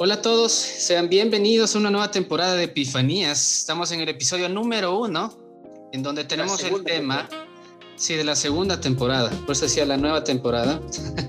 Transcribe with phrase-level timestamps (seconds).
[0.00, 3.58] Hola a todos, sean bienvenidos a una nueva temporada de Epifanías.
[3.58, 5.36] Estamos en el episodio número uno,
[5.92, 7.28] en donde tenemos el tema,
[7.96, 10.80] sí, de la segunda temporada, por eso decía la nueva temporada.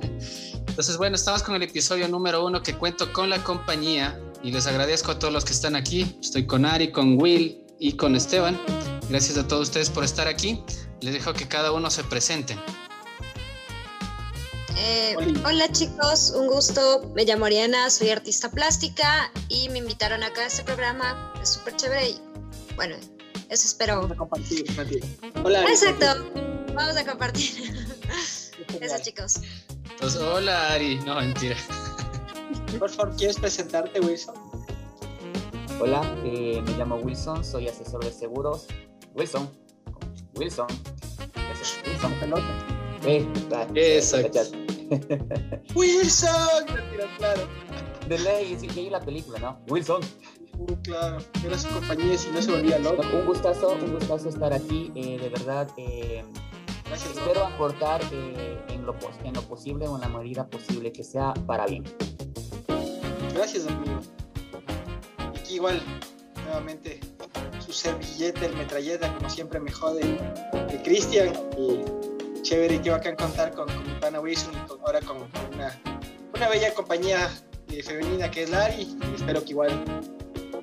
[0.67, 4.67] Entonces, bueno, estamos con el episodio número uno que cuento con la compañía y les
[4.67, 6.15] agradezco a todos los que están aquí.
[6.21, 8.55] Estoy con Ari, con Will y con Esteban.
[9.09, 10.61] Gracias a todos ustedes por estar aquí.
[11.01, 12.55] Les dejo que cada uno se presente.
[14.81, 15.13] Eh,
[15.45, 17.11] hola chicos, un gusto.
[17.13, 21.33] Me llamo Ariana, soy artista plástica y me invitaron acá a este programa.
[21.41, 22.21] Es súper chévere y
[22.77, 22.95] bueno,
[23.49, 23.95] eso espero.
[23.97, 24.63] Vamos a compartir,
[25.43, 25.63] Hola.
[25.63, 26.05] Exacto,
[26.73, 27.73] vamos a compartir.
[28.79, 29.41] eso chicos.
[29.91, 31.57] Entonces, hola Ari, no mentira.
[32.79, 34.35] Por favor, ¿quieres presentarte, Wilson?
[35.81, 38.67] Hola, eh, me llamo Wilson, soy asesor de seguros.
[39.13, 39.49] Wilson,
[40.35, 40.67] Wilson,
[41.85, 42.79] Wilson, pelota.
[43.05, 43.27] Eh,
[43.75, 44.39] Exacto.
[45.75, 46.65] Wilson,
[47.17, 47.47] claro.
[48.07, 49.59] De ley, sí, que la película, ¿no?
[49.69, 50.01] Wilson.
[50.57, 53.03] Uh, claro, era su compañía si no se volvía loco.
[53.13, 55.69] Un gustazo, un gustazo estar aquí, eh, de verdad.
[55.77, 56.23] Eh,
[56.89, 61.03] Gracias, espero aportar eh, en, lo, en lo posible o en la medida posible que
[61.03, 61.83] sea para bien.
[63.35, 63.99] Gracias, amigo.
[65.19, 65.79] Aquí igual,
[66.45, 66.99] nuevamente,
[67.59, 71.31] su servilleta, el metralleta, como siempre me jode, de Cristian.
[71.55, 71.83] Y
[72.41, 75.17] chévere y qué bacán contar con, con mi pana Wilson y ahora con,
[75.53, 75.79] una,
[76.33, 77.29] una, bella compañía
[77.69, 78.83] eh, femenina que es Lari.
[78.83, 79.83] Y espero que igual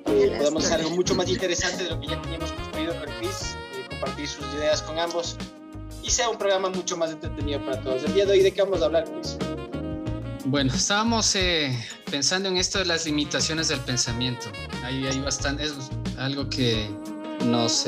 [0.07, 3.55] eh, podamos hacer algo mucho más interesante de lo que ya teníamos construido con Chris,
[3.75, 5.37] eh, compartir sus ideas con ambos
[6.03, 8.03] y sea un programa mucho más entretenido para todos.
[8.03, 9.37] El día de hoy, ¿de qué vamos a hablar, Chris?
[10.45, 11.35] Bueno, estábamos
[12.09, 14.47] pensando en esto de las limitaciones del pensamiento.
[14.83, 15.73] Hay, hay bastante, es
[16.17, 16.89] algo que
[17.43, 17.85] nos,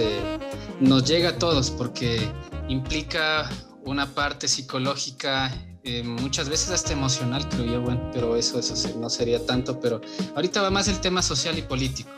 [0.81, 2.30] nos llega a todos porque
[2.68, 3.50] implica
[3.85, 5.53] una parte psicológica,
[5.84, 10.01] eh, muchas veces hasta emocional, creo yo, bueno, pero eso, eso no sería tanto, pero
[10.35, 12.09] ahorita va más el tema social y político.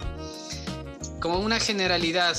[1.19, 2.35] Como una generalidad,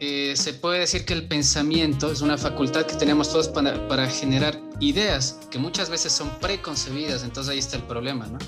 [0.00, 4.60] eh, se puede decir que el pensamiento es una facultad que tenemos todos para, generar
[4.78, 8.38] ideas que muchas veces son preconcebidas, entonces ahí está el problema, ¿no?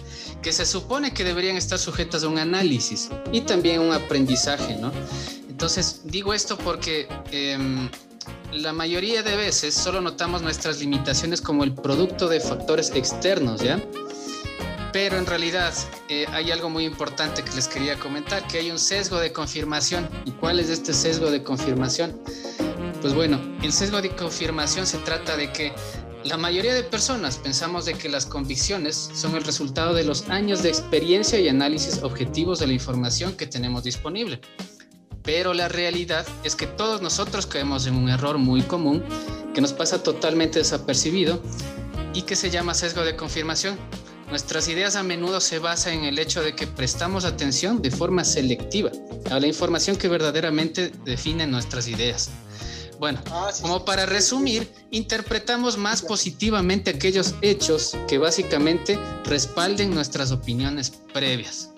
[0.42, 4.92] Que se supone que deberían estar sujetas a un análisis y también un aprendizaje, ¿no?
[5.48, 7.08] Entonces digo esto porque...
[7.32, 7.88] Eh,
[8.52, 13.80] la mayoría de veces solo notamos nuestras limitaciones como el producto de factores externos, ¿ya?
[14.92, 15.72] Pero en realidad
[16.08, 20.08] eh, hay algo muy importante que les quería comentar, que hay un sesgo de confirmación.
[20.24, 22.20] ¿Y cuál es este sesgo de confirmación?
[23.00, 25.72] Pues bueno, el sesgo de confirmación se trata de que
[26.24, 30.62] la mayoría de personas pensamos de que las convicciones son el resultado de los años
[30.62, 34.40] de experiencia y análisis objetivos de la información que tenemos disponible.
[35.32, 39.04] Pero la realidad es que todos nosotros caemos en un error muy común
[39.54, 41.40] que nos pasa totalmente desapercibido
[42.12, 43.78] y que se llama sesgo de confirmación.
[44.28, 48.24] Nuestras ideas a menudo se basan en el hecho de que prestamos atención de forma
[48.24, 48.90] selectiva
[49.30, 52.30] a la información que verdaderamente define nuestras ideas.
[52.98, 60.90] Bueno, ah, como para resumir, interpretamos más positivamente aquellos hechos que básicamente respalden nuestras opiniones
[61.14, 61.69] previas.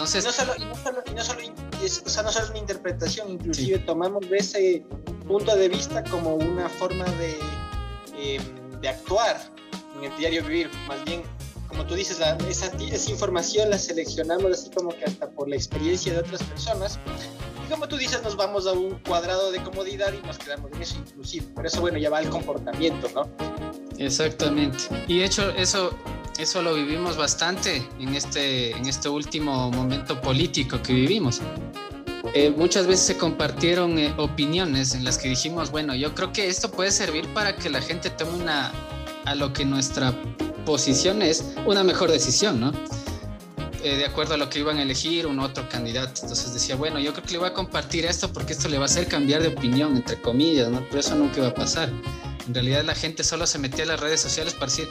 [0.00, 4.82] Entonces, no solo, no solo o sea, no solo es una interpretación, inclusive tomamos ese
[5.28, 7.36] punto de vista como una forma de,
[8.16, 8.42] em,
[8.80, 9.38] de actuar
[9.98, 11.22] en el diario vivir, más bien
[11.68, 12.18] como tú dices,
[12.48, 16.98] esa, esa, información la seleccionamos así como que hasta por la experiencia de otras personas.
[17.66, 20.80] Y como tú dices, nos vamos a un cuadrado de comodidad y nos quedamos en
[20.80, 21.46] eso inclusive.
[21.54, 23.28] Por eso, bueno, ya va el comportamiento, ¿no?
[23.98, 24.78] Exactamente.
[25.06, 25.90] Y de hecho, eso,
[26.40, 31.40] eso lo vivimos bastante en este, en este último momento político que vivimos.
[32.34, 36.48] Eh, muchas veces se compartieron eh, opiniones en las que dijimos, bueno, yo creo que
[36.48, 38.72] esto puede servir para que la gente tome una,
[39.26, 40.14] a lo que nuestra
[40.64, 42.72] posición es, una mejor decisión, ¿no?
[43.82, 46.20] Eh, de acuerdo a lo que iban a elegir un otro candidato.
[46.22, 48.84] Entonces decía, bueno, yo creo que le voy a compartir esto porque esto le va
[48.84, 50.84] a hacer cambiar de opinión, entre comillas, ¿no?
[50.88, 51.90] Pero eso nunca va a pasar.
[52.46, 54.88] En realidad la gente solo se metía a las redes sociales para decir,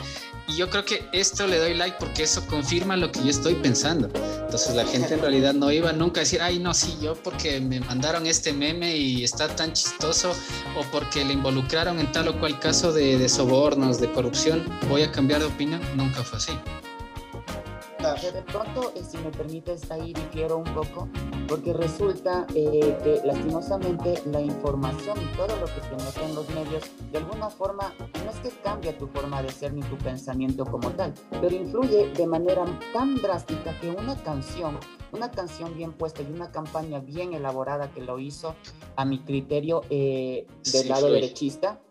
[0.48, 3.56] y yo creo que esto le doy like porque eso confirma lo que yo estoy
[3.56, 4.10] pensando.
[4.42, 7.60] Entonces la gente en realidad no iba nunca a decir, ay, no, sí, yo porque
[7.60, 10.32] me mandaron este meme y está tan chistoso
[10.78, 15.04] o porque le involucraron en tal o cual caso de, de sobornos, de corrupción, voy
[15.04, 15.82] a cambiar de opinión.
[15.96, 16.54] Nunca fue así.
[18.00, 21.10] De pronto, eh, si me permites, ahí difiero un poco,
[21.50, 26.48] porque resulta eh, que lastimosamente la información y todo lo que se mete en los
[26.52, 27.94] medios, de alguna forma,
[28.24, 32.10] no es que cambie tu forma de ser ni tu pensamiento como tal, pero influye
[32.14, 32.64] de manera
[32.94, 34.80] tan drástica que una canción,
[35.12, 38.56] una canción bien puesta y una campaña bien elaborada que lo hizo,
[38.96, 41.82] a mi criterio, eh, del lado derechista,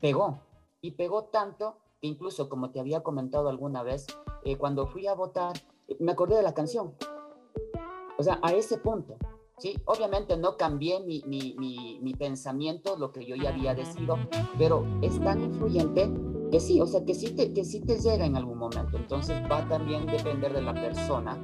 [0.00, 0.42] pegó.
[0.80, 4.06] Y pegó tanto que incluso, como te había comentado alguna vez,
[4.44, 5.56] eh, cuando fui a votar,
[5.98, 6.94] me acordé de la canción.
[8.18, 9.16] O sea, a ese punto.
[9.58, 14.16] Sí, obviamente no cambié mi, mi, mi, pensamiento, lo que yo ya había decidido,
[14.56, 16.08] pero es tan influyente
[16.52, 18.96] que sí, o sea, que sí te, que sí te llega en algún momento.
[18.96, 21.36] Entonces va también a depender de la persona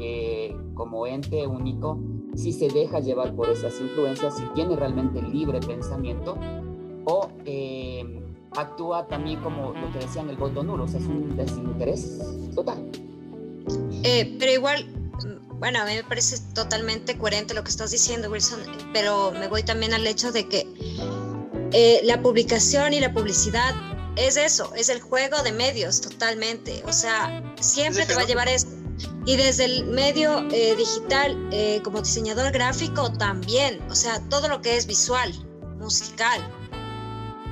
[0.00, 2.00] eh, como ente único,
[2.34, 6.36] si se deja llevar por esas influencias, si tiene realmente libre pensamiento
[7.04, 8.19] o eh,
[8.56, 12.18] actúa también como lo que decían el voto nulo, o sea, es un desinterés
[12.54, 12.90] total.
[14.02, 14.86] Eh, pero igual
[15.60, 18.60] bueno, a mí me parece totalmente coherente lo que estás diciendo, Wilson,
[18.94, 20.66] pero me voy también al hecho de que
[21.72, 23.74] eh, la publicación y la publicidad
[24.16, 26.82] es eso, es el juego de medios totalmente.
[26.86, 28.68] O sea, siempre te va a llevar eso.
[29.26, 34.62] Y desde el medio eh, digital, eh, como diseñador gráfico también, o sea, todo lo
[34.62, 35.30] que es visual,
[35.78, 36.40] musical,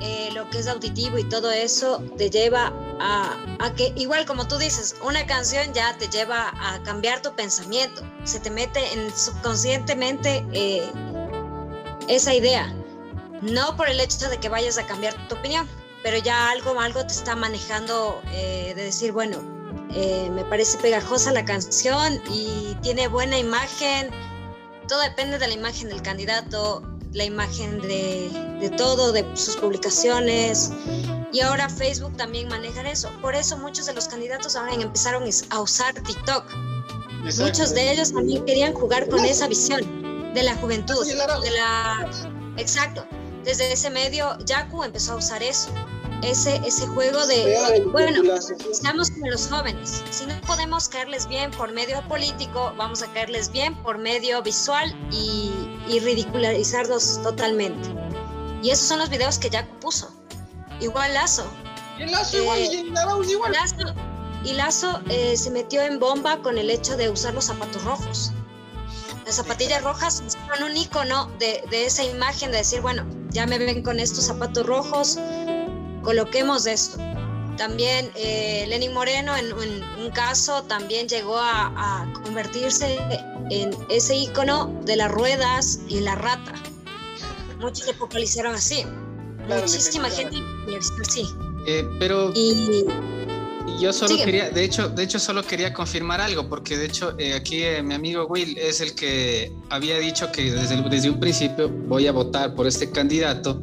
[0.01, 4.47] eh, lo que es auditivo y todo eso te lleva a, a, que, igual como
[4.47, 9.15] tú dices, una canción ya te lleva a cambiar tu pensamiento, se te mete en
[9.15, 10.89] subconscientemente eh,
[12.07, 12.73] esa idea,
[13.41, 15.67] no por el hecho de que vayas a cambiar tu opinión,
[16.01, 19.37] pero ya algo, algo te está manejando eh, de decir, bueno,
[19.89, 24.11] me parece pegajosa la canción y tiene buena imagen,
[24.87, 26.83] todo depende de la imagen del candidato,
[27.13, 28.29] la imagen de,
[28.59, 30.71] de, todo, de sus publicaciones.
[31.31, 33.09] Y ahora Facebook también maneja eso.
[33.21, 36.43] Por eso muchos de los candidatos ahora empezaron a usar TikTok.
[37.39, 41.05] Muchos de ellos también querían jugar con esa visión de la juventud.
[41.05, 42.09] De la...
[42.57, 43.05] Exacto.
[43.43, 45.71] Desde ese medio, Yaku empezó a usar eso
[46.21, 48.35] ese, ese juego de, bueno,
[48.71, 50.03] estamos con los jóvenes.
[50.11, 54.93] Si no podemos caerles bien por medio político, vamos a caerles bien por medio visual
[55.11, 55.51] y,
[55.89, 57.89] y ridicularizarlos totalmente.
[58.61, 60.09] Y esos son los videos que Jack puso.
[60.79, 61.45] Igual Lazo.
[61.97, 63.51] Y Lazo igual, y igual.
[63.51, 63.93] Lazo,
[64.43, 68.31] y Lazo eh, se metió en bomba con el hecho de usar los zapatos rojos.
[69.25, 73.57] Las zapatillas rojas son un icono de, de esa imagen de decir, bueno, ya me
[73.59, 75.19] ven con estos zapatos rojos,
[76.03, 76.97] coloquemos esto.
[77.59, 82.97] También eh, Lenin Moreno en, un caso también llegó a, convertirse
[83.49, 86.53] en ese icono de las ruedas y la rata.
[87.59, 88.85] Muchos se focalizaron así.
[89.45, 90.37] Muchísima gente
[91.05, 91.27] así.
[91.67, 92.85] Eh, pero y,
[93.81, 97.33] yo solo quería, de hecho, de hecho solo quería confirmar algo, porque de hecho eh,
[97.33, 101.67] aquí eh, mi amigo Will es el que había dicho que desde, desde un principio
[101.69, 103.61] voy a votar por este candidato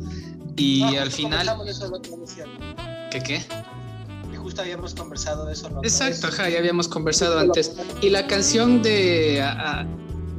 [0.54, 1.48] y al final...
[3.10, 3.42] ¿Qué qué?
[4.58, 5.70] Habíamos conversado de eso.
[5.70, 5.80] ¿no?
[5.82, 7.72] Exacto, ajá, ya habíamos conversado antes.
[8.00, 9.44] Y la canción de...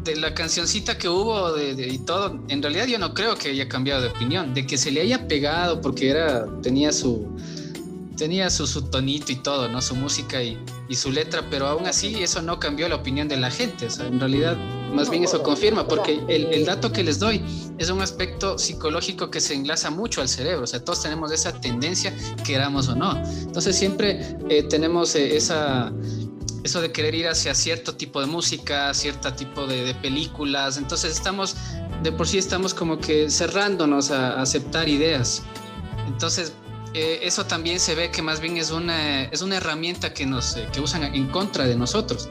[0.04, 3.68] de la cancioncita que hubo de, y todo, en realidad yo no creo que haya
[3.68, 7.28] cambiado de opinión, de que se le haya pegado porque era, tenía su,
[8.18, 9.82] tenía su, su tonito y todo, ¿no?
[9.82, 10.58] Su música y,
[10.90, 13.86] y, su letra, pero aún así eso no cambió la opinión de la gente.
[13.86, 14.58] O sea, en realidad,
[14.94, 17.42] más bien eso confirma, porque el, el, dato que les doy
[17.78, 20.64] es un aspecto psicológico que se enlaza mucho al cerebro.
[20.64, 22.14] O sea, todos tenemos esa tendencia,
[22.44, 23.18] queramos o no.
[23.18, 25.92] Entonces, siempre eh, tenemos eh, esa.
[26.64, 30.78] Eso de querer ir hacia cierto tipo de música, cierto tipo de, de películas.
[30.78, 31.56] Entonces estamos,
[32.04, 35.44] de por sí estamos como que cerrándonos a, a aceptar ideas.
[36.08, 36.52] Entonces,
[36.94, 40.56] eh, eso también se ve que más bien es una, es una herramienta que, nos,
[40.74, 42.30] que usan en contra de nosotros.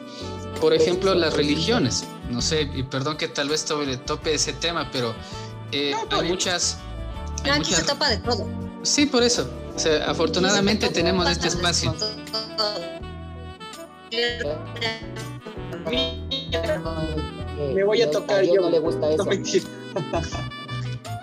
[0.60, 2.04] Por ejemplo, las religiones.
[2.30, 5.14] No sé, y perdón que tal vez tope, tope ese tema, pero
[5.72, 6.78] eh, hay muchas...
[7.44, 8.46] Hay aquí se topa de todo.
[8.82, 9.48] Sí, por eso.
[9.74, 11.94] O sea, afortunadamente tenemos este espacio.
[17.74, 18.62] Me voy a tocar yo.
[18.62, 19.30] No le gusta eso.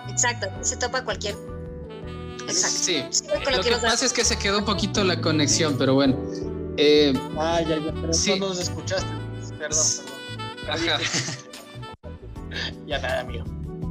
[0.08, 1.34] Exacto, se topa cualquier
[2.48, 3.02] Sí,
[3.52, 6.16] lo que pasa es que se quedó un poquito la conexión, pero bueno.
[6.76, 8.38] Eh, ah, ya, ya, pero sí.
[8.38, 9.08] no nos escuchaste.
[9.58, 10.23] Perdón, perdón.
[10.68, 10.98] Ajá.
[12.86, 13.44] ya nada, amigo.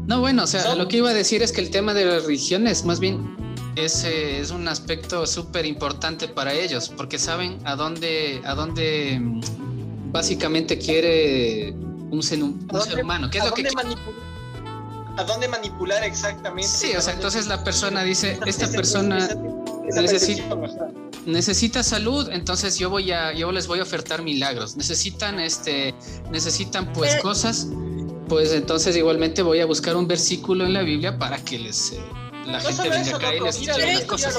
[0.08, 2.26] No, bueno, o sea, lo que iba a decir es que el tema de las
[2.26, 3.38] religiones, más bien,
[3.76, 10.12] es, es un aspecto súper importante para ellos, porque saben a dónde, a dónde mm,
[10.12, 11.74] básicamente quiere
[12.12, 13.30] un ser, un, ser humano.
[13.32, 13.68] ¿Qué es lo que
[15.18, 16.68] a dónde manipular exactamente.
[16.68, 19.30] Sí, o sea, entonces la persona dice, esta persona
[19.92, 20.56] necesita,
[21.26, 24.76] necesita salud, entonces yo voy a, yo les voy a ofertar milagros.
[24.76, 25.94] Necesitan, este,
[26.32, 27.68] necesitan pues cosas,
[28.28, 32.02] pues entonces igualmente voy a buscar un versículo en la Biblia para que les eh,
[32.46, 34.38] la gente venga acá y les pero, las cosas.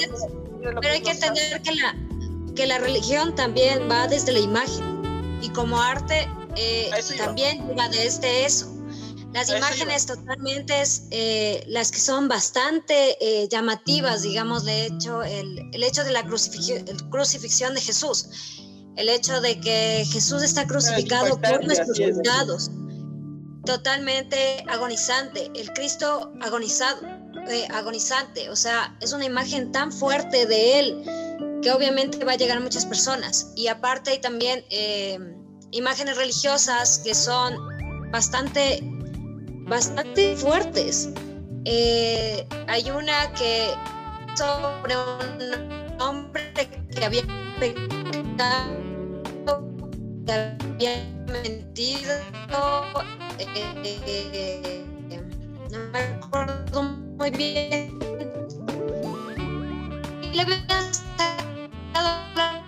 [0.62, 1.96] Pero hay que entender que la,
[2.54, 8.44] que la religión también va desde la imagen y como arte eh, también va desde
[8.44, 8.73] eso.
[9.34, 15.82] Las imágenes totalmente eh, las que son bastante eh, llamativas, digamos, de hecho, el, el
[15.82, 18.28] hecho de la crucifixión, crucifixión de Jesús.
[18.96, 22.70] el hecho de que Jesús está crucificado por nuestros pecados,
[23.64, 27.00] totalmente agonizante, el Cristo agonizado,
[27.48, 32.36] eh, agonizante, o sea, es una imagen tan fuerte de Él que obviamente va a
[32.36, 33.52] llegar a muchas personas.
[33.56, 35.18] Y aparte hay también eh,
[35.72, 37.56] imágenes religiosas que son
[38.10, 38.80] bastante,
[39.66, 41.10] bastante fuertes.
[41.64, 43.70] Eh, hay una que
[44.36, 46.42] sobre un hombre
[46.90, 47.22] que había
[47.58, 48.82] pecado,
[50.26, 52.12] que había mentido,
[53.38, 54.84] eh,
[55.70, 57.98] no me acuerdo muy bien.
[60.22, 62.62] Y le habían sacado la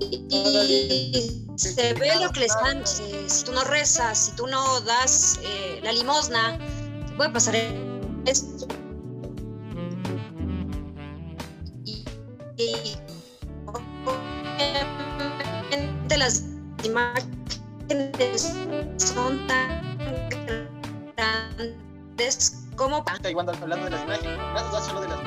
[0.00, 2.86] y se ve lo que les dan.
[2.86, 6.58] Si tú no rezas, si tú no das eh, la limosna,
[7.06, 7.54] te puede pasar
[8.26, 8.66] esto.
[12.56, 12.96] Y,
[15.66, 16.44] obviamente las
[16.84, 18.52] imágenes
[18.98, 19.82] son tan
[21.16, 23.04] grandes como...
[23.28, 25.18] Igual hablando de las imágenes, más solo de las.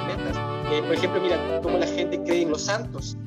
[0.72, 3.18] Eh, por ejemplo, mira cómo la gente cree en los santos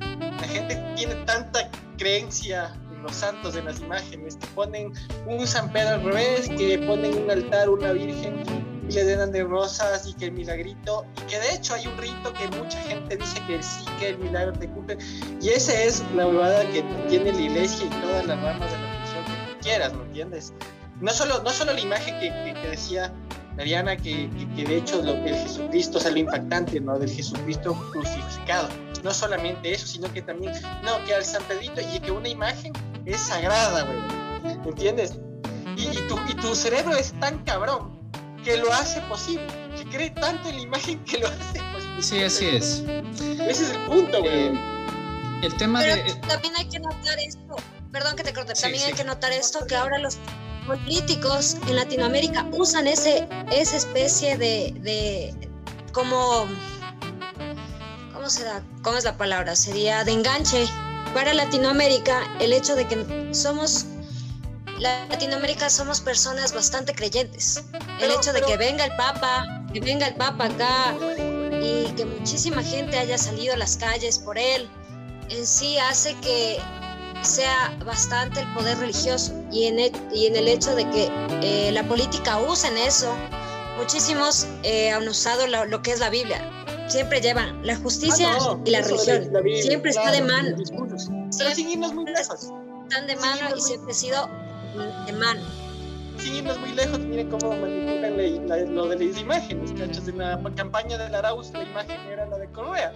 [0.41, 4.93] la gente tiene tanta creencia en los santos, en las imágenes, que ponen
[5.27, 8.43] un San Pedro al revés, que ponen un altar, una virgen
[8.89, 11.97] y le llenan de rosas y que el milagrito, y que de hecho hay un
[11.99, 14.97] rito que mucha gente dice que sí, que el milagro te cumple,
[15.41, 18.93] y esa es la huevada que tiene la iglesia y todas las ramas de la
[18.93, 20.53] religión que tú quieras, ¿me entiendes?
[21.01, 23.13] No solo, no solo la imagen que, que, decía
[23.57, 26.99] Mariana, que, que, de hecho lo que el Jesucristo, o lo impactante, ¿no?
[26.99, 28.69] Del Jesucristo crucificado
[29.03, 30.53] no solamente eso, sino que también,
[30.83, 32.73] no, que al San Pedrito y que una imagen
[33.13, 33.99] es sagrada, güey.
[34.67, 35.19] ¿Entiendes?
[35.77, 37.99] Y, y, tu, y tu cerebro es tan cabrón
[38.45, 39.47] que lo hace posible,
[39.77, 42.03] que cree tanto en la imagen que lo hace posible.
[42.03, 42.85] Sí, así es.
[43.41, 44.49] Ese es el punto, güey.
[44.49, 44.61] Eh,
[45.43, 46.15] el tema Pero de...
[46.27, 47.57] también hay que notar esto,
[47.93, 48.91] perdón que te corte, sí, también sí.
[48.91, 50.19] hay que notar esto, que ahora los
[50.67, 55.49] políticos en Latinoamérica usan ese, esa especie de, de
[55.93, 56.47] como
[58.13, 58.63] ¿cómo se da?
[58.83, 59.57] ¿Cómo es la palabra?
[59.57, 60.67] Sería de enganche
[61.15, 63.87] para Latinoamérica el hecho de que somos
[64.79, 67.65] Latinoamérica somos personas bastante creyentes.
[68.01, 70.95] El hecho de que venga el Papa, que venga el Papa acá
[71.61, 74.69] y que muchísima gente haya salido a las calles por él,
[75.31, 76.59] en sí hace que
[77.23, 81.11] sea bastante el poder religioso y en el, y en el hecho de que
[81.43, 83.13] eh, la política usa en eso.
[83.79, 86.58] Muchísimos eh, han usado lo, lo que es la Biblia
[86.89, 89.33] siempre llevan la justicia ah, no, y la religión.
[89.33, 90.57] La Biblia, siempre claro, está de mano.
[91.39, 92.53] Pero sin irnos muy lejos.
[92.89, 94.29] Están de mano y siempre ha sido
[95.07, 95.41] de mano.
[96.19, 98.17] Sin irnos muy lejos, miren cómo manipulan
[98.49, 100.09] la, la, lo de las imágenes, ¿cachas?
[100.09, 102.93] En la campaña del Arauz la imagen era la de Correa.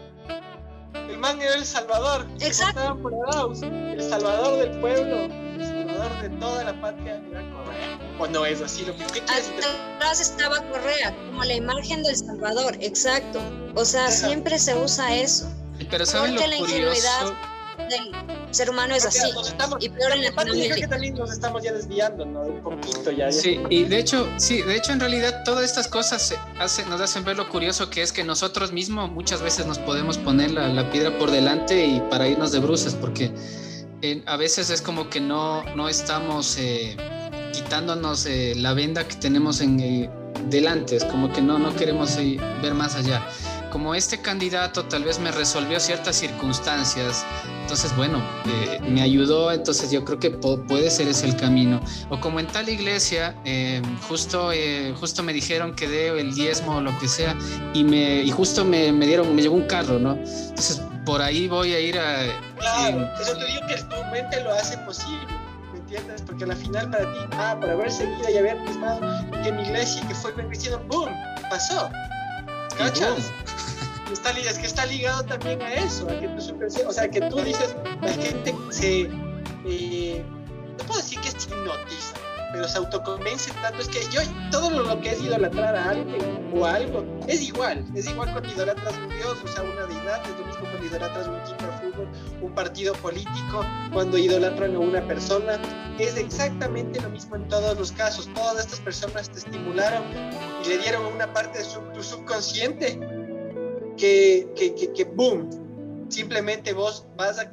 [0.94, 2.26] El man era el salvador.
[2.40, 2.99] Exacto.
[3.00, 7.51] Por Arauz, el salvador del pueblo, el salvador de toda la patria era.
[8.19, 8.85] ¿O no es así?
[8.85, 13.40] Lo que, ¿qué Atrás estaba Correa, como la imagen del Salvador, exacto.
[13.75, 15.50] O sea, siempre se usa eso.
[15.90, 17.35] Pero ¿saben Porque lo la ingenuidad
[17.88, 19.28] del ser humano es así.
[19.47, 20.75] Estamos, y peor en Latinoamérica.
[20.75, 22.42] Creo que también nos estamos ya desviando, ¿no?
[22.42, 23.31] Un poquito ya.
[23.31, 23.33] ya.
[23.33, 27.25] Sí, y de hecho, sí, de hecho en realidad todas estas cosas hace, nos hacen
[27.25, 30.90] ver lo curioso que es que nosotros mismos muchas veces nos podemos poner la, la
[30.90, 33.33] piedra por delante y para irnos de bruces, porque
[34.02, 36.97] eh, a veces es como que no, no estamos eh,
[37.52, 40.11] quitándonos eh, la venda que tenemos en eh,
[40.49, 43.26] delante, es como que no, no queremos eh, ver más allá.
[43.71, 47.25] Como este candidato tal vez me resolvió ciertas circunstancias,
[47.62, 51.80] entonces bueno, eh, me ayudó, entonces yo creo que puede ser ese el camino.
[52.11, 53.35] O como en tal iglesia,
[54.09, 54.50] justo,
[55.00, 57.35] justo me dijeron que dé el diezmo o lo que sea,
[57.73, 60.12] y, me, y justo me, me dieron, me llegó un carro, ¿no?
[60.12, 62.26] Entonces por ahí voy a ir a...
[62.59, 65.41] Claro, eso te digo que tu mente lo hace posible.
[65.92, 66.22] ¿Entiendes?
[66.22, 69.00] Porque al final para ti, ah, por haber seguido y haber mismado
[69.42, 71.11] que mi iglesia, que fue cristiano, ¡boom!
[71.50, 71.90] Pasó.
[72.76, 73.30] ¿Cachas?
[74.12, 77.40] Está, es que está ligado también a eso, a que tú o sea, que tú
[77.40, 79.08] dices, la gente se,
[79.64, 80.22] eh,
[80.78, 82.14] no puedo decir que es hipnotiza,
[82.52, 84.20] pero se autoconvence tanto, es que yo,
[84.50, 88.50] todo lo que es idolatrar a alguien o a algo, es igual, es igual cuando
[88.50, 91.81] idolatras un dios, o sea, una deidad, es lo mismo cuando idolatras un equipo
[92.40, 95.61] un partido político, cuando idolatran a una persona,
[95.99, 100.02] es exactamente lo mismo en todos los casos, todas estas personas te estimularon
[100.64, 102.99] y le dieron una parte de su, tu subconsciente
[103.96, 105.49] que, que, que, que, boom,
[106.08, 107.52] simplemente vos vas a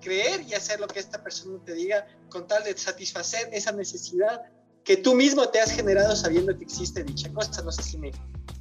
[0.00, 4.42] creer y hacer lo que esta persona te diga con tal de satisfacer esa necesidad
[4.84, 7.62] que tú mismo te has generado sabiendo que existe dicha cosa.
[7.62, 8.12] No sé si me,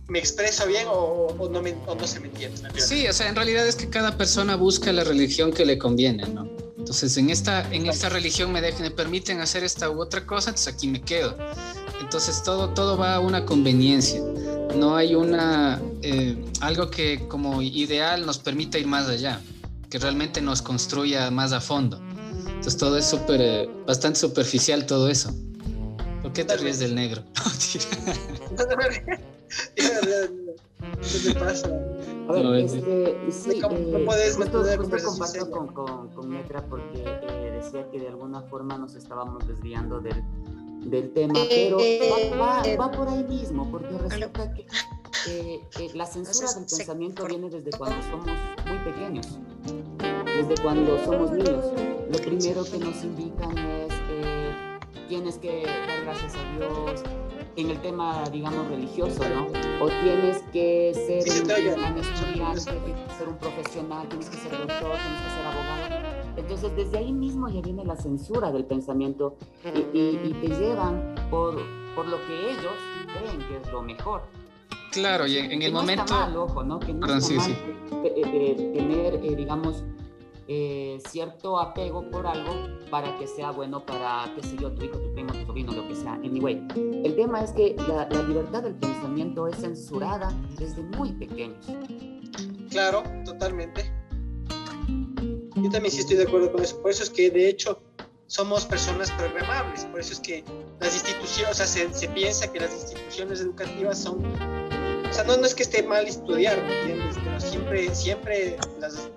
[0.07, 2.60] me expreso bien o, no, me, o no se me entiende.
[2.79, 6.27] Sí, o sea, en realidad es que cada persona busca la religión que le conviene,
[6.27, 6.50] ¿no?
[6.77, 10.50] Entonces, en esta, en esta religión me, dejen, me permiten hacer esta u otra cosa,
[10.50, 11.38] entonces aquí me quedo.
[12.01, 14.22] Entonces, todo, todo va a una conveniencia.
[14.75, 19.39] No hay una, eh, algo que como ideal nos permita ir más allá,
[19.89, 22.01] que realmente nos construya más a fondo.
[22.48, 25.33] Entonces, todo es súper, eh, bastante superficial todo eso.
[26.33, 27.21] ¿Por qué te ríes del negro?
[27.31, 27.77] ¿Qué
[31.23, 31.67] te pasa?
[32.27, 34.63] A ver, este, sí, no, eh, puedes justo,
[35.05, 39.99] comparto con, con, con, Metra porque eh, decía que de alguna forma nos estábamos desviando
[39.99, 40.23] del,
[40.89, 41.77] del tema, pero
[42.39, 44.65] va, va, por ahí mismo, porque resulta que
[45.27, 45.61] eh,
[45.93, 48.25] la censura del pensamiento viene desde cuando somos
[48.65, 49.37] muy pequeños,
[50.25, 51.65] desde cuando somos niños.
[52.09, 53.92] Lo primero que nos indican es
[55.07, 57.03] tienes que dar gracias a Dios,
[57.55, 59.48] en el tema, digamos, religioso, ¿no?
[59.83, 61.51] O tienes que ser un,
[62.00, 66.13] estudiante, tienes que ser un profesional, tienes que ser doctor, tienes que ser abogado.
[66.36, 69.38] Entonces, desde ahí mismo ya viene la censura del pensamiento
[69.93, 71.62] y, te llevan por,
[71.95, 72.74] por lo que ellos
[73.05, 74.24] creen que es lo mejor.
[74.91, 76.03] Claro, y en, el momento...
[76.03, 76.79] Está mal, ojo, ¿no?
[76.79, 77.51] Que no Perdón, está mal
[78.05, 79.83] eh, eh, tener, eh, digamos,
[80.47, 82.53] eh, cierto apego por algo
[82.89, 85.88] para que sea bueno para, qué sé yo, tu hijo, tu primo, tu sobrino, lo
[85.88, 86.13] que sea.
[86.13, 86.62] Anyway,
[87.03, 91.65] el tema es que la, libertad del pensamiento es censurada desde muy pequeños.
[92.69, 93.91] Claro, totalmente.
[95.55, 96.81] Yo también sí estoy de acuerdo con eso.
[96.81, 97.79] Por eso es que, de hecho,
[98.27, 99.85] somos personas programables.
[99.85, 100.43] Por eso es que
[100.79, 104.23] las instituciones, o sea, se, se piensa que las instituciones educativas son
[105.13, 107.23] o sea, no, no es que esté mal estudiar, ¿me entiendes?
[107.39, 108.57] Siempre, siempre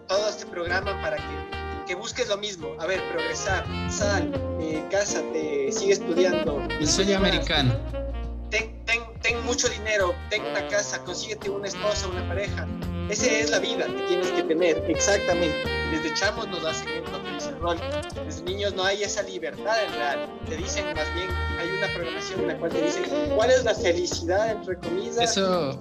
[0.08, 2.74] todo este programa para que, que, busques lo mismo.
[2.80, 6.62] A ver, progresar, sal, eh, cásate, sigue estudiando.
[6.80, 7.74] El sueño americano.
[8.50, 12.66] Ten, ten, ten, mucho dinero, ten una casa, consíguete una esposa, una pareja.
[13.08, 15.56] Esa es la vida que tienes que tener, exactamente.
[15.92, 17.78] Desde chamos nos hacen lo que dice Rol.
[18.24, 20.28] Desde niños no hay esa libertad en real.
[20.48, 23.04] Te dicen más bien, hay una programación en la cual te dicen
[23.36, 25.18] cuál es la felicidad, entre comillas.
[25.18, 25.78] Eso,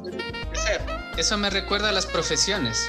[1.17, 2.87] eso me recuerda a las profesiones.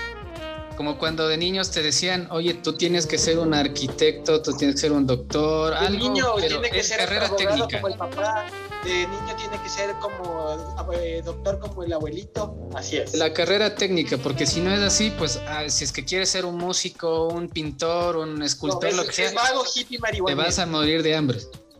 [0.77, 4.77] Como cuando de niños te decían, oye, tú tienes que ser un arquitecto, tú tienes
[4.77, 7.81] que ser un doctor, el algo, niño pero tiene que es ser carrera técnica.
[7.81, 8.47] Como el papá,
[8.85, 13.15] de niño tiene que ser como eh, doctor como el abuelito, así es.
[13.15, 16.45] La carrera técnica, porque si no es así, pues ah, si es que quieres ser
[16.45, 21.39] un músico, un pintor, un escultor, lo que sea, te vas a morir de hambre.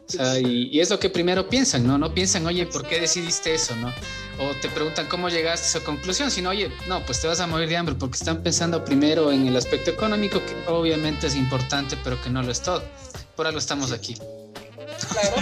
[0.09, 1.99] O sea, y, y, es lo que primero piensan, ¿no?
[1.99, 3.93] No piensan, oye, ¿por qué decidiste eso, no?
[4.39, 7.47] o te preguntan cómo llegaste a esa conclusión, sino, oye, no, pues te vas a
[7.47, 11.97] morir de hambre porque están pensando primero en el aspecto económico, que obviamente es importante,
[12.05, 12.83] pero que no lo es todo.
[13.35, 14.15] Por algo estamos aquí.
[14.15, 15.37] Claro.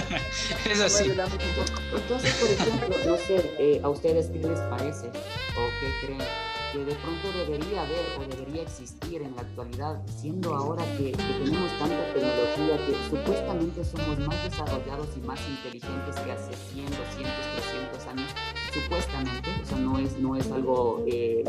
[0.70, 1.05] es así.
[1.05, 6.43] Entonces, por ejemplo, no sé, eh, ¿a ustedes qué les parece o qué creen?
[6.74, 11.70] Que de pronto debería haber o debería existir en la actualidad, siendo ahora que, tenemos
[11.78, 18.06] tanta tecnología que supuestamente somos más desarrollados y más inteligentes que hace 100, 200, 300
[18.08, 18.30] años,
[18.72, 21.44] supuestamente, eso no es, no es algo eh,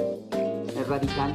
[0.88, 1.34] radical,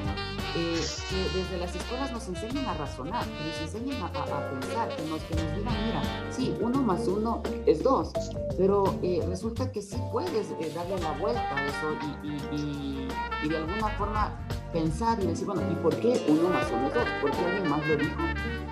[0.57, 5.03] eh, que desde las escuelas nos enseñen a razonar, que nos enseñen a, pensar, que
[5.05, 8.13] nos, que nos digan, mira, sí, uno más uno es dos,
[8.57, 14.33] pero eh, resulta que sí puedes darle la vuelta a eso y, de alguna forma
[14.73, 17.09] pensar y decir, bueno, ¿y por qué uno más uno es dos?
[17.21, 18.21] ¿Por qué alguien más lo dijo?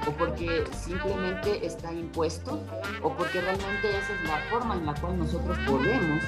[0.09, 2.59] ¿O porque simplemente está impuesto?
[3.03, 6.23] ¿O porque realmente esa es la forma en la cual nosotros podemos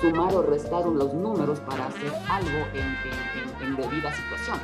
[0.00, 4.60] sumar o restar los números para hacer algo en debida situación?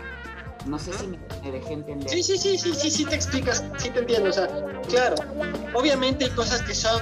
[0.67, 1.19] No sé si me,
[1.51, 2.09] dejé entender.
[2.11, 4.31] Sí, sí, sí, sí, sí, sí te explicas, sí te entiendo.
[4.31, 4.49] O sea,
[4.89, 5.17] claro,
[5.75, 7.01] obviamente hay cosas que son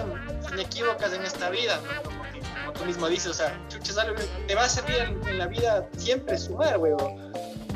[0.52, 4.68] inequívocas en esta vida, como, tú mismo dices, o sea, chuches, algo te va a
[4.68, 4.96] servir
[5.26, 7.16] en, la vida siempre sumar, huevo.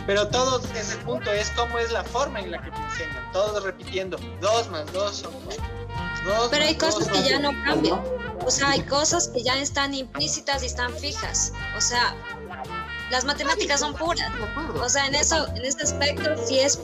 [0.07, 3.33] Pero todo el punto es cómo es la forma en la que te enseñan.
[3.33, 5.57] Todos repitiendo, dos más dos son dos.
[6.51, 8.01] Pero hay cosas que ya no cambian.
[8.45, 11.53] O sea, hay cosas que ya están implícitas y están fijas.
[11.77, 12.15] O sea,
[13.11, 14.31] las matemáticas son puras.
[14.81, 16.81] O sea, en eso, en ese aspecto sí es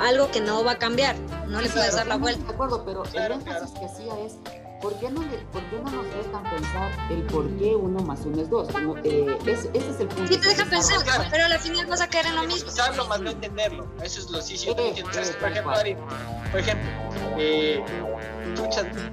[0.00, 1.16] algo que no va a cambiar.
[1.48, 2.44] No le puedes dar la vuelta.
[2.46, 4.36] De acuerdo, pero el énfasis que hacía es
[4.80, 5.20] ¿por qué, no
[5.52, 8.68] ¿por qué no nos dejan pensar el por qué uno más uno es dos?
[9.04, 10.32] Eh, ese, es el punto.
[10.32, 10.98] Sí, te deja pensar,
[11.30, 12.66] pero al final vas a caer en lo mismo.
[12.66, 13.86] Pensarlo más no entenderlo.
[14.02, 14.70] Eso es lo sí, sí.
[14.70, 15.96] Eh, Entonces, por ejemplo, Ari,
[16.52, 16.88] por ejemplo,
[17.38, 17.82] eh,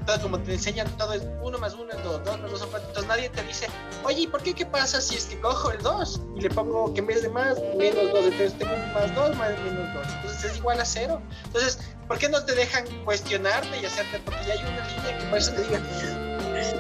[0.06, 2.70] todo, como te enseñan, todo es uno más uno es dos, dos más dos son
[2.70, 2.88] cuatro.
[2.90, 3.68] Entonces nadie te dice,
[4.04, 6.94] oye, ¿y por qué qué pasa si es que cojo el dos y le pongo
[6.94, 10.06] que en vez de más, menos dos, entonces tengo más dos más menos dos?
[10.16, 11.22] Entonces es igual a cero.
[11.46, 14.20] Entonces, ¿por qué no te dejan cuestionarte y hacerte?
[14.20, 15.82] Porque ya hay una línea que por eso te diga.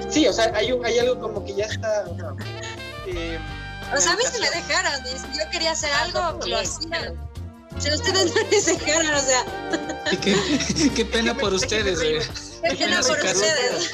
[0.09, 2.05] Sí, o sea, hay, un, hay algo como que ya está.
[3.07, 3.39] Eh,
[3.95, 5.05] O sea, a mí se me dejaron.
[5.05, 7.13] Si yo quería hacer algo, lo hacía.
[7.79, 9.45] Si ustedes no les dejaron, o sea.
[10.21, 13.91] Qué, qué pena por ustedes, Qué pena por ustedes.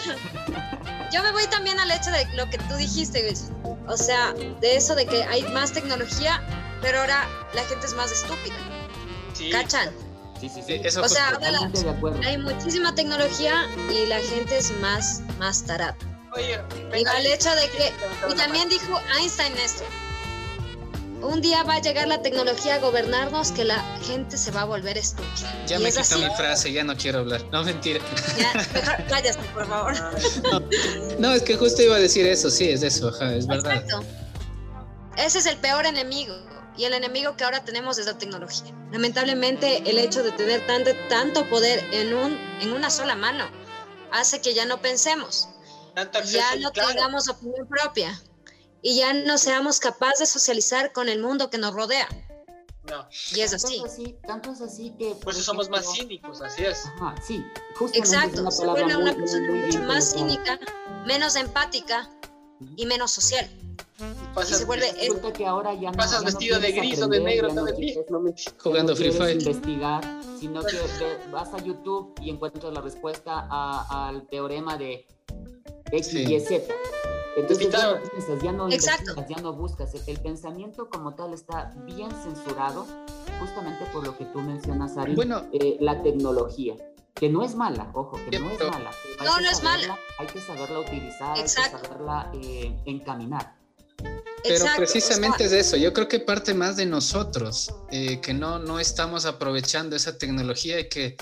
[1.11, 3.79] Yo me voy también al hecho de lo que tú dijiste, Wilson.
[3.87, 6.41] O sea, de eso de que hay más tecnología,
[6.81, 8.55] pero ahora la gente es más estúpida.
[9.33, 9.49] Sí.
[9.51, 9.91] ¿Cachan?
[10.41, 10.81] Sí, sí, sí.
[10.83, 12.19] Eso O sea, ahora la- Totalmente de acuerdo.
[12.25, 15.95] hay muchísima tecnología y la gente es más, más tarada.
[16.35, 16.59] Oye,
[16.97, 17.93] Y al hecho de que,
[18.29, 19.83] y también dijo Einstein esto,
[21.21, 24.65] un día va a llegar la tecnología a gobernarnos que la gente se va a
[24.65, 25.65] volver estúpida.
[25.65, 26.23] Ya y me es quitó así.
[26.23, 27.43] mi frase, ya no quiero hablar.
[27.51, 27.99] No, mentira.
[28.37, 29.93] Ya, mejor cállate, por favor.
[31.19, 33.75] No, es que justo iba a decir eso, sí, es eso, ajá, es verdad.
[33.75, 34.03] Exacto.
[35.17, 36.35] Ese es el peor enemigo.
[36.77, 38.73] Y el enemigo que ahora tenemos es la tecnología.
[38.91, 43.45] Lamentablemente, el hecho de tener tanto, tanto poder en, un, en una sola mano
[44.11, 45.47] hace que ya no pensemos,
[45.93, 48.21] Tanto acceso ya no claro, tengamos opinión propia
[48.87, 52.07] y ya no seamos capaces de socializar con el mundo que nos rodea.
[52.87, 53.77] No, Y es Tanto así.
[53.77, 55.15] es así, tanto es así que.
[55.15, 56.85] por eso somos más ejemplo, cínicos, así es.
[56.97, 57.43] Ajá, sí,
[57.93, 60.59] Exacto, una se vuelve muy, una muy, persona muy mucho bien más cínica,
[61.07, 62.07] menos empática
[62.75, 63.49] y menos social.
[63.97, 65.97] Y pasas, Y se vuelve- Resulta que ahora ya no.
[65.97, 67.93] pasas ya no vestido de quieres gris o de negro no el día.
[67.93, 68.19] quieres- No.
[68.61, 69.41] Jugando no Free Fire.
[69.41, 70.03] investigar,
[70.39, 70.77] sino que
[71.31, 75.07] vas a YouTube y encuentras la respuesta a- al teorema de
[75.91, 76.35] X, Sí.
[76.35, 76.71] Y, Z.
[77.35, 79.11] Entonces ya no piensas, ya no Exacto.
[79.11, 79.93] investigas, ya no buscas.
[79.93, 82.85] El, el pensamiento como tal está bien censurado,
[83.39, 85.45] justamente por lo que tú mencionas, Ari, Bueno.
[85.53, 86.75] eh, la tecnología.
[87.13, 88.91] Que no es mala, ojo, que no es mala.
[89.23, 89.99] No, que no es saberla- mala.
[90.19, 91.77] Hay que saberla utilizar, Exacto.
[91.77, 93.55] hay que saberla eh, encaminar.
[94.43, 98.19] Pero Exacto, precisamente o sea, es eso, yo creo que parte más de nosotros, eh,
[98.19, 101.15] que no, no estamos aprovechando esa tecnología y que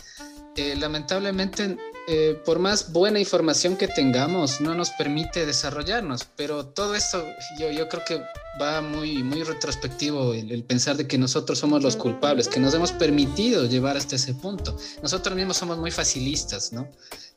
[0.56, 6.96] eh, lamentablemente eh, por más buena información que tengamos no nos permite desarrollarnos, pero todo
[6.96, 7.26] esto
[7.60, 8.22] yo, yo creo que
[8.62, 12.74] va muy, muy retrospectivo el, el pensar de que nosotros somos los culpables, que nos
[12.74, 14.76] hemos permitido llevar hasta ese punto.
[15.02, 16.90] Nosotros mismos somos muy facilistas, ¿no?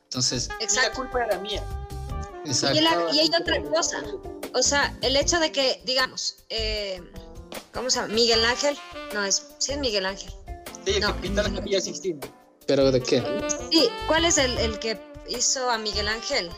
[0.03, 0.97] Entonces, Y la exacto.
[1.01, 1.63] culpa era mía.
[2.45, 2.77] exacto.
[2.77, 4.03] Y, la- y hay otra cosa.
[4.53, 7.01] O sea, el hecho de que, digamos, eh,
[7.73, 8.13] ¿cómo se llama?
[8.13, 8.77] Miguel Ángel.
[9.13, 10.31] No, es, sí es Miguel Ángel.
[10.85, 11.13] Sí, No.
[11.15, 12.19] que pintó la capilla Sixtina.
[12.67, 13.23] ¿Pero de qué?
[13.71, 14.99] Sí, ¿cuál es el, el que
[15.29, 16.51] hizo a Miguel Ángel?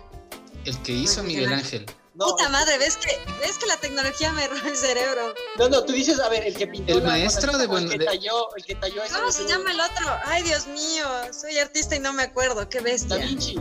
[0.66, 1.86] El que hizo Miguel Ángel.
[2.16, 5.34] No, Puta madre, ¿ves que, ¿ves que la tecnología me roba el cerebro?
[5.58, 7.86] no, no, tú dices, a ver, el que pintó El maestro de Lisa, o el
[7.86, 10.18] Buen- que de- talló, el que talló ese ¿Cómo se llama el otro?
[10.26, 13.16] Ay, Dios mío, soy artista y no me acuerdo, qué bestia.
[13.18, 13.56] Da Vinci.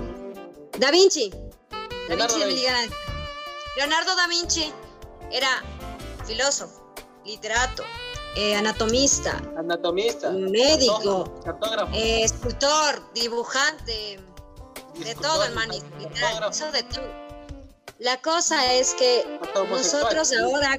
[0.78, 1.30] Da Vinci.
[1.30, 1.76] Da
[2.08, 2.54] Leonardo Vinci da de Vinci.
[2.54, 2.98] Miguel Ángel.
[3.76, 4.72] Leonardo da Vinci
[5.30, 5.62] era
[6.26, 7.84] filósofo, literato,
[8.36, 10.30] eh, anatomista, Anatomista.
[10.30, 11.92] médico, Cartógrafo.
[11.94, 14.20] eh, escultor, dibujante,
[14.94, 17.28] de todo, hermano, literal, hizo de todo.
[17.98, 19.24] La cosa es que
[19.70, 20.78] nosotros ahora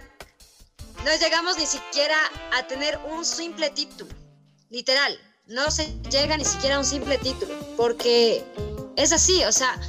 [1.03, 2.15] no llegamos ni siquiera
[2.57, 4.09] a tener un simple título,
[4.69, 8.43] literal, no se llega ni siquiera a un simple título, porque
[8.95, 9.79] es así, o sea,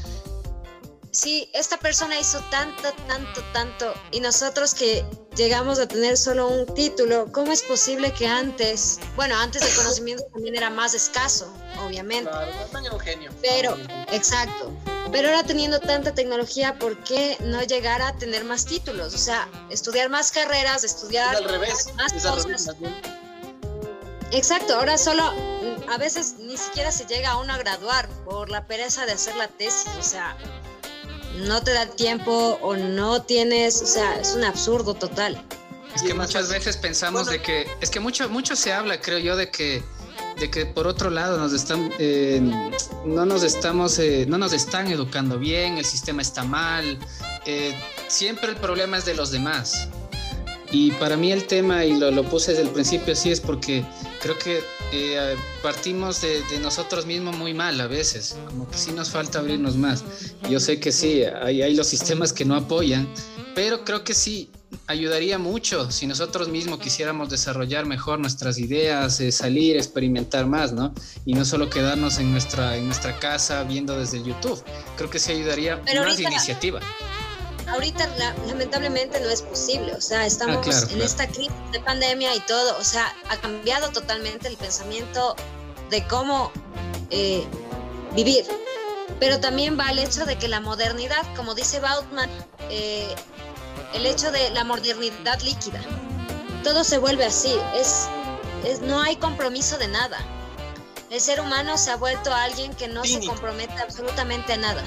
[1.12, 5.04] si esta persona hizo tanto, tanto, tanto, y nosotros que
[5.36, 10.24] llegamos a tener solo un título, ¿cómo es posible que antes, bueno, antes el conocimiento
[10.32, 11.52] también era más escaso,
[11.84, 12.30] obviamente?
[12.30, 13.32] Claro, no un genio.
[13.42, 13.76] Pero,
[14.12, 14.72] exacto.
[15.10, 19.12] Pero ahora teniendo tanta tecnología, ¿por qué no llegar a tener más títulos?
[19.14, 21.92] O sea, estudiar más carreras, Es estudiar al revés.
[21.96, 22.66] más Es al revés, cosas.
[22.66, 23.20] más bien.
[24.32, 28.48] Exacto, ahora solo, mm, a veces ni siquiera se llega a uno a graduar por
[28.48, 30.36] la pereza de hacer la tesis, o sea,
[31.38, 35.42] no te da tiempo o no tienes, o sea, es un absurdo total.
[35.94, 37.32] Es que muchas veces pensamos Bueno.
[37.32, 39.82] de que, es que mucho, mucho se habla, creo yo, de que,
[40.38, 42.40] de que por otro lado nos están, eh,
[43.04, 46.98] no nos estamos, eh, no nos están educando bien, el sistema está mal,
[47.44, 47.74] eh,
[48.08, 49.88] siempre el problema es de los demás.
[50.70, 53.84] Y para mí el tema, y lo, lo puse desde el principio así, es porque
[54.22, 54.62] creo que
[54.92, 59.38] eh, partimos de, de nosotros mismos muy mal a veces, como que sí nos falta
[59.38, 60.04] abrirnos más.
[60.48, 63.08] Yo sé que sí, hay, hay los sistemas que no apoyan,
[63.54, 64.50] pero creo que sí
[64.86, 70.94] ayudaría mucho si nosotros mismos quisiéramos desarrollar mejor nuestras ideas, eh, salir, experimentar más, ¿no?
[71.24, 74.62] Y no solo quedarnos en nuestra, en nuestra casa viendo desde YouTube.
[74.96, 76.80] Creo que sí ayudaría Pero más ahorita- iniciativa.
[77.68, 81.04] Ahorita la- lamentablemente no es posible, o sea, estamos Ah, claro, en claro.
[81.04, 85.36] esta crisis de pandemia y todo, o sea, ha cambiado totalmente el pensamiento
[85.90, 86.50] de cómo
[87.10, 87.44] eh,
[88.14, 88.44] vivir.
[89.18, 92.30] Pero también va el hecho de que la modernidad, como dice Bautman,
[92.70, 93.14] eh,
[93.94, 95.80] el hecho de la modernidad líquida,
[96.64, 98.06] todo se vuelve así, es,
[98.64, 100.18] es, no hay compromiso de nada.
[101.10, 104.82] El ser humano se ha vuelto alguien que no se compromete absolutamente a nada.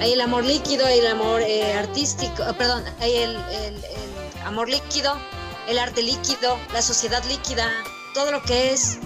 [0.00, 4.46] Hay el amor líquido, hay el amor eh, artístico, eh, perdón, hay el, el- el
[4.46, 5.16] amor líquido,
[5.68, 7.70] el arte líquido, la sociedad líquida,
[8.14, 8.98] todo lo que es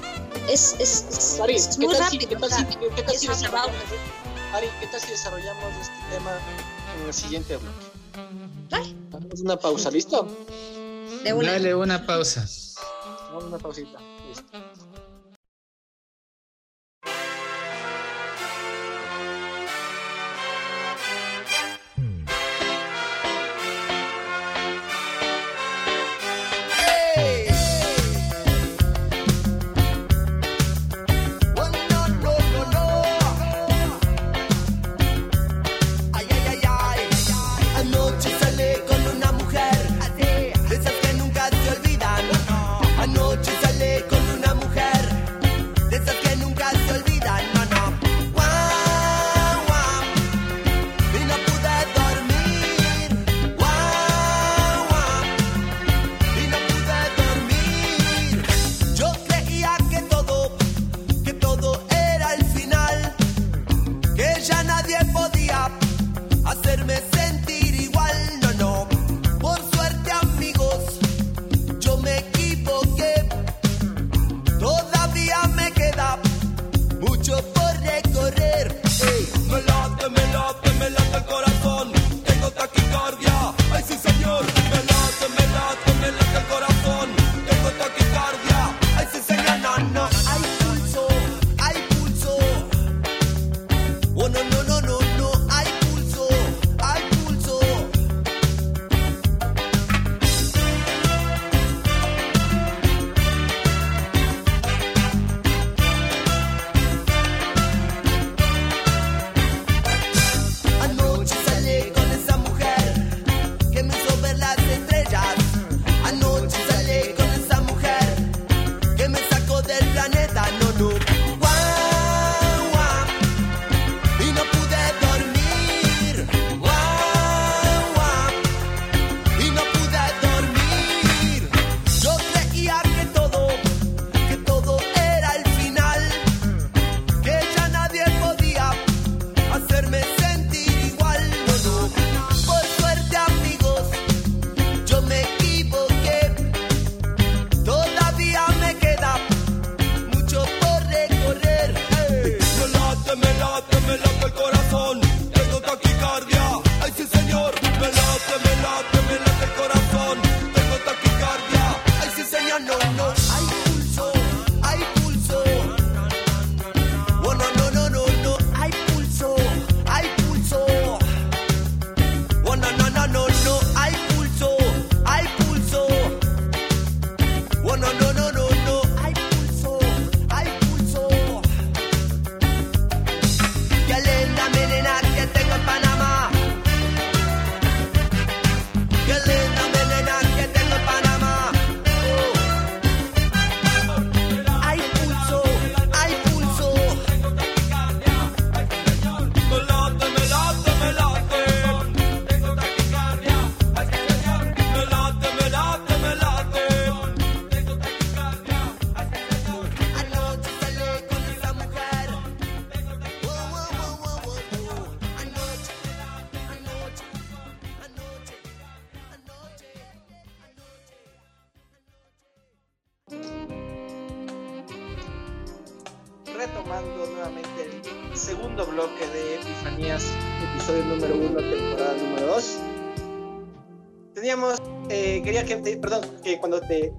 [0.49, 2.29] es, es, es, muy rápido.
[2.29, 3.27] ¿qué tal, si, ¿qué tal si
[4.55, 6.31] Ari, ¿qué tal si desarrollamos este tema
[7.01, 7.77] en el siguiente bloque?
[8.71, 8.95] Dale.
[9.13, 10.27] Hacemos una pausa, ¿listo?
[11.25, 11.53] De una.
[11.53, 12.47] Dale una pausa.
[13.29, 13.99] Vamos una pausita.
[14.29, 14.76] Listo.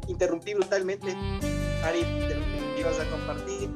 [0.07, 1.15] Interrumpí brutalmente,
[1.83, 3.69] Ari, te ibas a compartir.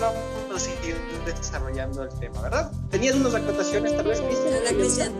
[0.00, 0.20] Vamos
[0.54, 2.70] a seguir desarrollando el tema, ¿verdad?
[2.90, 5.12] ¿Tenías unas acotaciones tal vez, Cristian?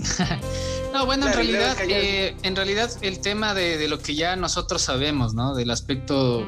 [0.92, 5.34] No, bueno, en realidad, eh, en realidad el tema de, lo que ya nosotros sabemos,
[5.34, 5.54] ¿no?
[5.54, 6.44] Del aspecto,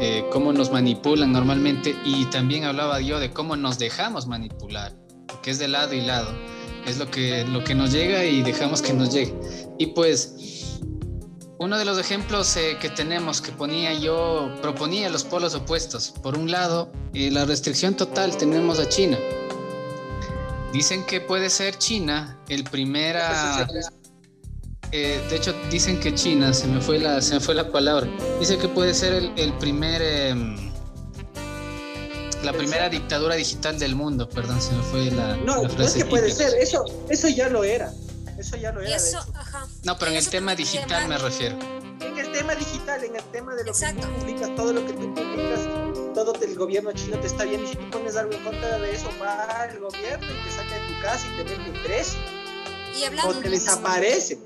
[0.00, 4.92] eh, cómo nos manipulan normalmente y también hablaba yo de cómo nos dejamos manipular,
[5.42, 6.34] que es de lado y lado,
[6.86, 9.32] es lo que, lo que nos llega y dejamos que nos llegue.
[9.78, 10.63] Y pues
[11.64, 16.12] uno de los ejemplos eh, que tenemos que ponía yo, proponía los polos opuestos.
[16.22, 19.18] Por un lado, eh, la restricción total tenemos a China.
[20.74, 23.66] Dicen que puede ser China el primera...
[24.92, 28.08] Eh, de hecho, dicen que China, se me fue la, se me fue la palabra,
[28.38, 30.02] dice que puede ser el, primer...
[30.02, 30.70] Em,
[32.44, 35.36] la primera dictadura digital del mundo, perdón, se me fue la...
[35.38, 37.90] No, no es que puede ser, eso, eso ya lo era.
[38.44, 38.94] Eso ya lo era.
[38.94, 41.58] eso, ajá No, pero en el tema digital me refiero.
[42.00, 44.92] En el tema digital, en el tema de lo que tú publicas, todo lo que
[44.92, 45.60] tú publicas,
[46.12, 48.94] todo el gobierno chino te está viendo y si tú pones algo en contra de
[48.94, 52.18] eso, va el gobierno y te saca de tu casa y te vende preso.
[53.00, 54.38] Y hablando o te desaparece.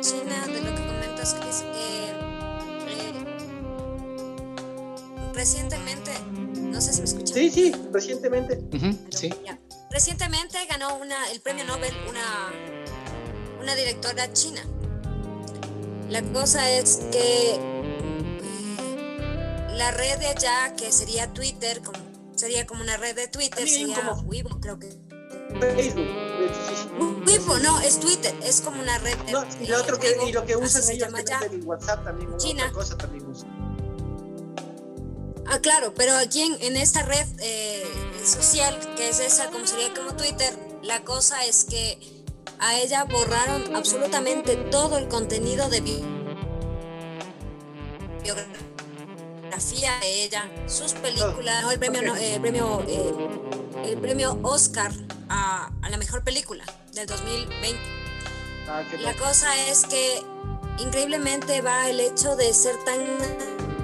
[0.00, 2.12] China, de lo que comentas, Chris, eh,
[2.86, 3.24] eh,
[5.34, 6.12] recientemente,
[6.54, 7.34] no sé si me escuchan.
[7.34, 8.62] Sí, sí, recientemente.
[9.10, 9.34] sí.
[9.96, 12.52] Recientemente ganó una, el premio Nobel una,
[13.62, 14.62] una directora china.
[16.10, 17.58] La cosa es que eh,
[19.72, 21.98] la red de allá, que sería Twitter, como,
[22.34, 24.98] sería como una red de Twitter, sería como Weibo, creo que.
[25.60, 26.06] Facebook,
[27.26, 29.16] Weibo, no, es Twitter, es como una red.
[29.32, 31.08] No, y, lo otro que, y lo que usan ellos
[31.50, 32.64] el WhatsApp también, China.
[32.64, 33.55] Otra cosa también usan.
[35.48, 37.84] Ah, claro, pero aquí en, en esta red eh,
[38.24, 41.98] social, que es esa, como sería como Twitter, la cosa es que
[42.58, 45.80] a ella borraron absolutamente todo el contenido de
[48.22, 53.14] biografía de ella, sus películas, no, el premio, el premio, eh,
[53.84, 54.90] el premio Oscar
[55.28, 57.78] a, a, la mejor película del 2020.
[58.68, 60.22] Ah, la cosa es que
[60.78, 62.98] increíblemente va el hecho de ser tan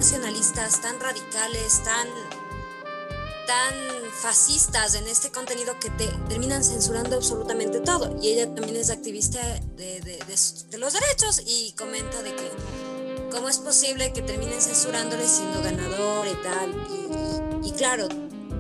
[0.02, 2.08] nacionalistas, tan radicales, tan
[3.46, 3.74] tan
[4.20, 8.18] fascistas en este contenido que te terminan censurando absolutamente todo.
[8.20, 9.40] Y ella también es activista
[9.76, 12.50] de, de, los derechos y comenta de que
[13.30, 17.62] cómo es posible que terminen censurándole siendo ganador y tal.
[17.64, 18.08] Y, claro,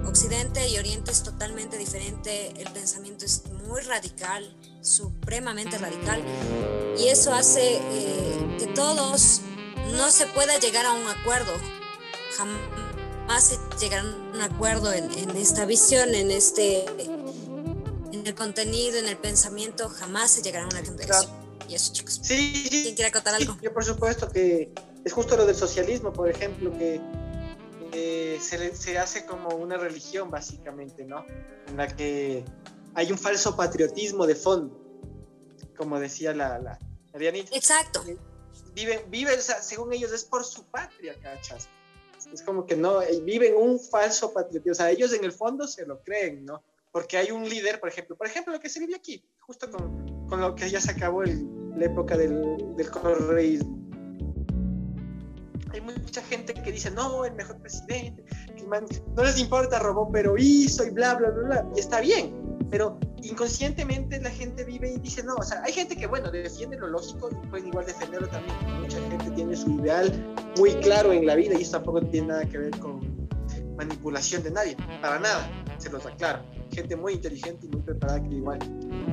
[0.06, 6.22] Occidente y Oriente es totalmente diferente, el pensamiento es muy radical, supremamente radical,
[6.96, 9.40] y eso hace eh, que todos
[9.92, 11.52] no se pueda llegar a un acuerdo.
[12.36, 16.84] Jamás se llegar a un acuerdo en, esta visión, en este
[18.12, 21.30] en el contenido, en el pensamiento, jamás se llegará a una conclusión.
[21.68, 22.20] Y eso, chicos.
[22.22, 22.66] Sí.
[22.68, 23.56] ¿Quién quiere acotar algo?
[23.62, 24.72] yo, por supuesto, que
[25.04, 27.00] es justo lo del socialismo, por ejemplo, que
[28.40, 31.24] se, se, hace como una religión, básicamente, ¿no?
[31.68, 32.44] En la que
[32.94, 34.78] hay un falso patriotismo de fondo,
[35.76, 36.78] como decía la, la,
[37.52, 38.02] Exacto.
[38.74, 41.68] Viven, viven, según ellos, es por su patria, ¿cachas?
[42.32, 44.72] Es como que no, eh, viven un falso patriotismo.
[44.72, 46.62] O sea, ellos en el fondo se lo creen, ¿no?
[46.90, 50.26] Porque hay un líder, por ejemplo, por ejemplo, lo que se vive aquí, justo con,
[50.28, 53.78] con lo que ya se acabó el, la época del, del correísmo.
[55.72, 60.34] Hay mucha gente que dice, no, el mejor presidente, que no les importa, robó, pero
[60.36, 61.70] hizo y bla, bla, bla, bla.
[61.74, 65.94] Y está bien, pero inconscientemente la gente vive y dice, no, o sea, hay gente
[65.94, 68.56] que, bueno, defiende lo lógico y pueden igual defenderlo también.
[68.80, 72.46] Mucha gente tiene su ideal muy claro en la vida y eso tampoco tiene nada
[72.46, 73.28] que ver con
[73.76, 76.42] manipulación de nadie, para nada, se los aclaro.
[76.72, 78.58] Gente muy inteligente y muy preparada que igual.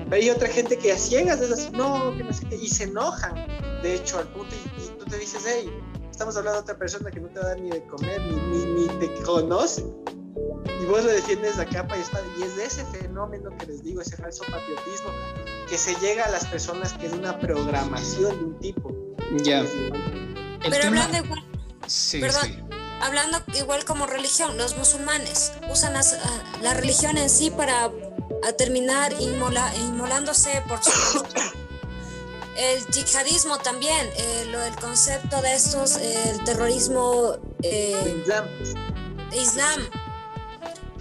[0.10, 2.68] Pero hay otra gente que a ciegas es así, no, que no sé qué, y
[2.70, 3.36] se enojan,
[3.84, 5.70] de hecho, al punto, y, y tú te dices, hey,
[6.10, 8.88] estamos hablando de otra persona que no te da ni de comer, ni, ni, ni
[9.00, 9.84] te conoce
[10.82, 12.24] y vos lo defiendes a capa y espada.
[12.40, 15.10] Y es de ese fenómeno que les digo, ese falso patriotismo,
[15.68, 18.92] que se llega a las personas que es una programación de un tipo.
[19.44, 19.64] Ya.
[20.62, 21.44] Pero hablando igual.
[22.20, 22.70] perdón,
[23.02, 25.94] hablando igual como religión, los musulmanes usan
[26.62, 27.92] la religión en sí para
[28.58, 31.24] terminar inmolándose por su.
[32.58, 37.38] el yihadismo también, eh, lo, el concepto de estos, el terrorismo.
[37.64, 38.46] Eh, Islam.
[39.32, 40.09] Islam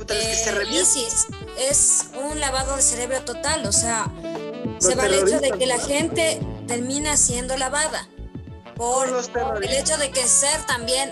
[0.08, 1.26] eh, ISIS
[1.58, 4.06] es un lavado de cerebro total, o sea,
[4.78, 8.08] se va el hecho de que la gente termina siendo lavada
[8.76, 11.11] por el hecho de que ser también,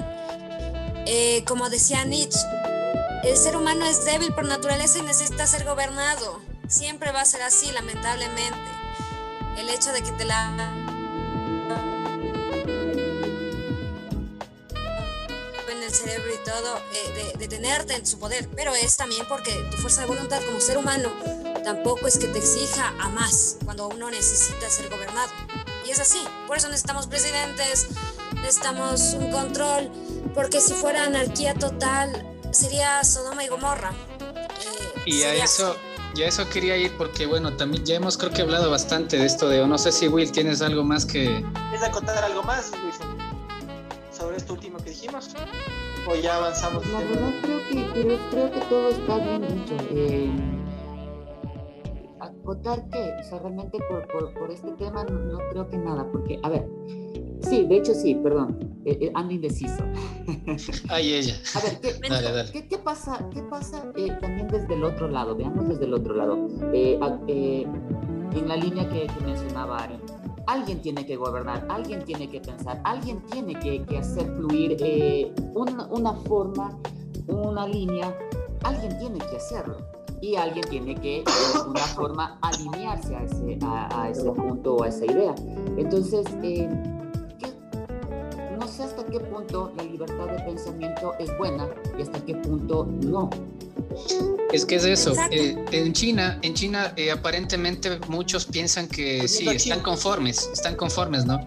[1.07, 2.41] eh, como decía Nietzsche,
[3.25, 6.41] el ser humano es débil por naturaleza y necesita ser gobernado.
[6.69, 8.71] Siempre va a ser así, lamentablemente.
[9.59, 10.86] El hecho de que te la
[15.97, 20.03] cerebro y todo, eh, de, tenerte en su poder, pero es también porque tu fuerza
[20.03, 21.11] de voluntad como ser humano
[21.65, 25.31] tampoco es que te exija a más cuando uno necesita ser gobernado.
[25.87, 27.89] Y es así, por eso necesitamos presidentes,
[28.35, 29.91] necesitamos un control,
[30.35, 33.93] porque si fuera anarquía total sería Sodoma y Gomorra.
[34.21, 35.77] Eh, y a eso...
[36.15, 39.27] Y a eso quería ir porque, bueno, también ya hemos creo que hablado bastante de
[39.27, 41.45] esto de, o no sé si Will tienes algo más que...
[41.69, 43.19] ¿Quieres acotar algo más, Wilson?
[44.17, 45.29] Sobre esto último que dijimos
[46.09, 46.87] o ya avanzamos?
[46.89, 49.77] La verdad creo que, creo, que todo está bien dicho.
[49.91, 50.31] Eh,
[52.21, 56.39] acotar que, o sea, realmente por, por, por este tema no, creo que nada, porque,
[56.43, 56.69] a ver,
[57.41, 59.85] sí, de hecho sí, perdón, eh, eh, ando indeciso.
[60.89, 61.35] Ay, ella.
[61.55, 61.95] A ver, ¿qué,
[62.53, 63.83] ¿qué, ¿qué, pasa, qué pasa
[64.21, 65.37] también desde el otro lado?
[65.37, 66.49] Veamos desde el otro lado.
[66.73, 69.99] en la línea que, mencionaba Ari.
[70.47, 75.87] Alguien tiene que gobernar, alguien tiene que pensar, alguien tiene que, hacer fluir eh, una,
[75.87, 76.79] una forma,
[77.27, 78.17] una línea,
[78.63, 79.77] alguien tiene que hacerlo
[80.21, 84.89] y alguien tiene que de alguna forma alinearse a ese, a, ese punto o a
[84.89, 85.35] esa idea.
[85.77, 86.69] Entonces, eh,
[88.59, 91.69] no sé hasta qué punto la libertad de pensamiento es buena
[91.99, 93.31] y hasta qué punto no.
[94.53, 95.13] Es que es eso.
[95.31, 101.27] Eh, en China, en China eh, aparentemente muchos piensan que sí, están conformes, están conformes,
[101.27, 101.39] ¿no?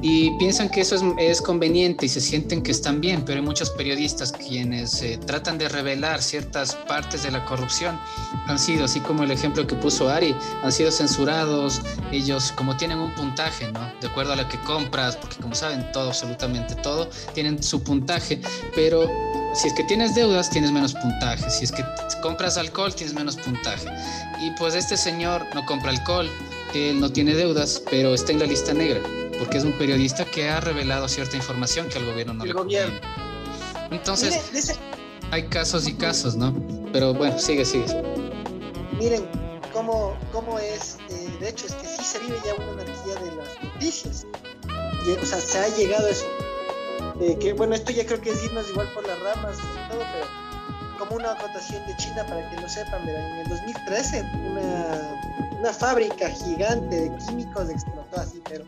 [0.00, 3.44] Y piensan que eso es, es, conveniente y se sienten que están bien, pero hay
[3.44, 7.98] muchos periodistas quienes eh, tratan de revelar ciertas partes de la corrupción.
[8.46, 11.80] Han sido, así como el ejemplo que puso Ari, han sido censurados.
[12.12, 13.92] Ellos, como tienen un puntaje, ¿no?
[14.00, 18.40] De acuerdo a lo que compras, porque como saben todo, absolutamente todo, tienen su puntaje,
[18.74, 19.08] pero
[19.54, 21.48] si es que tienes deudas, tienes menos puntaje.
[21.48, 21.84] Si es que
[22.20, 23.86] compras alcohol, tienes menos puntaje.
[24.40, 26.28] Y pues este señor no compra alcohol,
[26.74, 29.00] él no tiene deudas, pero está en la lista negra,
[29.38, 32.54] porque es un periodista que ha revelado cierta información que al gobierno no El le
[32.54, 32.98] gobierno.
[33.90, 34.78] Entonces,
[35.30, 36.54] hay casos y casos, ¿no?
[36.92, 38.02] Pero bueno, sigue, sigue.
[38.98, 39.26] Miren
[39.72, 43.36] cómo, cómo es, eh, de hecho, es que sí se vive ya una anarquía de
[43.36, 44.26] las noticias.
[45.06, 46.26] Y, o sea, se ha llegado a eso
[47.56, 51.16] bueno, esto ya creo que es irnos igual por las ramas y todo, pero como
[51.16, 54.24] una acotación de China para que lo sepan, en el 2013
[55.60, 58.64] una, fábrica gigante de químicos explotó así, pero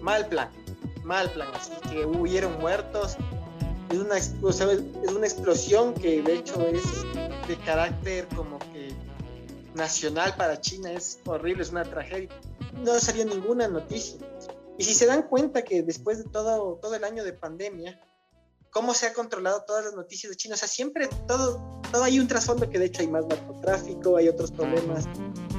[0.00, 0.48] mal plan,
[1.02, 3.16] mal plan, así que hubieron muertos.
[3.90, 4.32] Es una, es
[5.12, 6.82] una explosión que de hecho es
[7.48, 8.92] de carácter como que
[9.74, 12.28] nacional para China, es horrible, es una tragedia.
[12.84, 14.18] No salió ninguna noticia.
[14.78, 18.00] Y si se dan cuenta que después de todo, todo el año de pandemia,
[18.70, 22.20] cómo se ha controlado todas las noticias de China, o sea, siempre todo, todo hay
[22.20, 25.04] un trasfondo que de hecho hay más narcotráfico, hay otros problemas,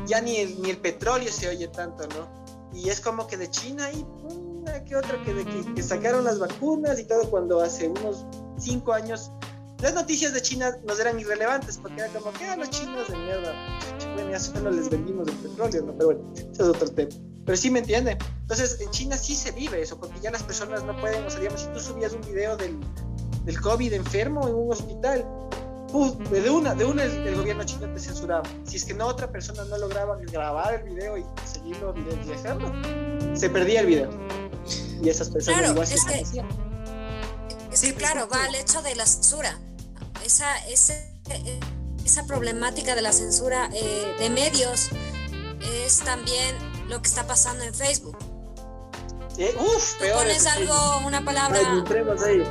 [0.07, 2.39] ya ni el, ni el petróleo se oye tanto, ¿no?
[2.73, 6.39] Y es como que de China hay una que otra que, de que, sacaron las
[6.39, 8.25] vacunas y todo cuando hace unos
[8.57, 9.31] cinco años
[9.81, 13.07] las noticias de China nos eran irrelevantes porque era como que a ah, los chinos
[13.07, 13.79] de mierda,
[14.13, 15.93] bueno, ya solo les vendimos el petróleo, ¿no?
[15.93, 17.11] Pero bueno, ese es otro tema.
[17.45, 18.17] Pero sí me entiende.
[18.41, 21.39] Entonces, en China sí se vive eso, porque ya las personas no pueden, o sea,
[21.39, 22.77] digamos, si tú subías un video del,
[23.45, 25.25] del COVID enfermo en un hospital,
[25.89, 28.43] de una, de una el, gobierno chino te censuraba.
[28.65, 32.71] Si es que no otra persona no lograba grabar el video y seguirlo y dejarlo,
[33.35, 34.09] se perdía el video.
[35.01, 39.05] Y esas personas claro, igual es que, es sí, claro, va al hecho de la
[39.05, 39.57] censura.
[40.29, 40.55] Esa,
[42.05, 44.89] esa problemática de la censura eh, de medios
[45.83, 46.55] es también
[46.87, 48.15] lo que está pasando en Facebook.
[49.57, 50.75] Uf, Tú pones algo,
[51.07, 51.83] una palabra,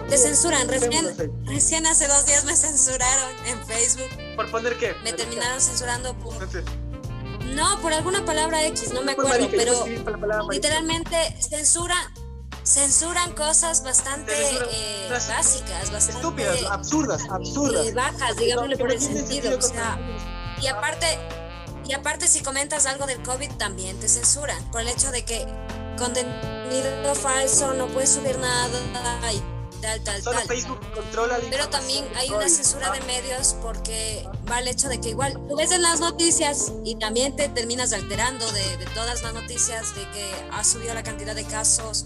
[0.09, 0.67] te censuran.
[0.67, 4.09] Recién, hace dos días me censuraron en Facebook.
[4.35, 4.95] ¿Por poner qué?
[5.05, 6.35] Me terminaron censurando por...
[7.45, 9.87] No, por alguna palabra X, no me acuerdo, pero
[10.51, 12.13] literalmente censuran,
[12.69, 19.57] censuran cosas bastante eh, básicas, bastante estúpidas, absurdas, absurdas, eh, bajas, digámosle por el sentido,
[19.57, 19.99] o sea,
[20.61, 21.19] y aparte
[21.89, 25.47] y aparte, si comentas algo del COVID, también te censuran por el hecho de que
[25.97, 29.43] contenido falso, no puedes subir nada y
[29.81, 30.49] tal, tal, Solo tal.
[30.49, 35.09] Facebook controla Pero también hay una censura de medios porque va el hecho de que
[35.09, 39.95] igual tú ves en las noticias y también te terminas alterando de, todas las noticias
[39.95, 42.05] de que ha subido la cantidad de casos.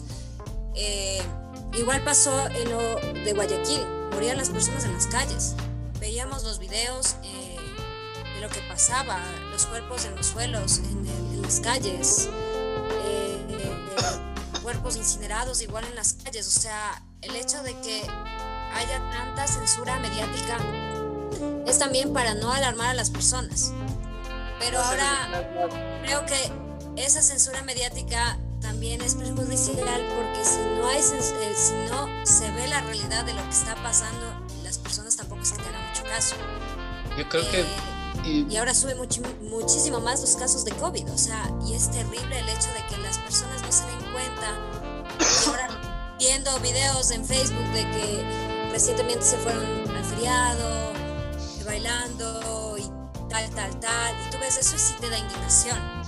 [0.75, 1.23] Eh,
[1.75, 2.79] igual pasó en lo
[3.25, 5.55] de Guayaquil, morían las personas en las calles.
[6.01, 7.16] Veíamos los videos.
[7.23, 7.53] Eh,
[8.43, 9.20] lo que pasaba,
[9.53, 12.29] los cuerpos en los suelos, en, las calles,
[13.05, 13.39] eh,
[14.62, 16.49] cuerpos incinerados igual en las calles.
[16.49, 18.03] O sea, el hecho de que
[18.75, 20.59] haya tanta censura mediática
[21.66, 23.73] es también para no alarmar a las personas.
[24.59, 26.53] Pero ahora creo que
[26.97, 32.68] esa censura mediática también es perjudicial porque si no, hay, eh, si no se ve
[32.68, 34.32] la realidad de lo que está pasando,
[34.62, 36.36] las personas tampoco se tengan mucho caso.
[37.18, 41.50] Yo creo que eh, y, ahora sube muchísimo más los casos de COVID, o sea,
[41.66, 44.56] y es terrible el hecho de que las personas no se den cuenta.
[45.46, 50.92] Ahora viendo videos en Facebook de que recientemente se fueron al feriado,
[51.66, 52.84] bailando y
[53.28, 56.01] tal, tal, tal, y tú ves eso y sí te da indignación.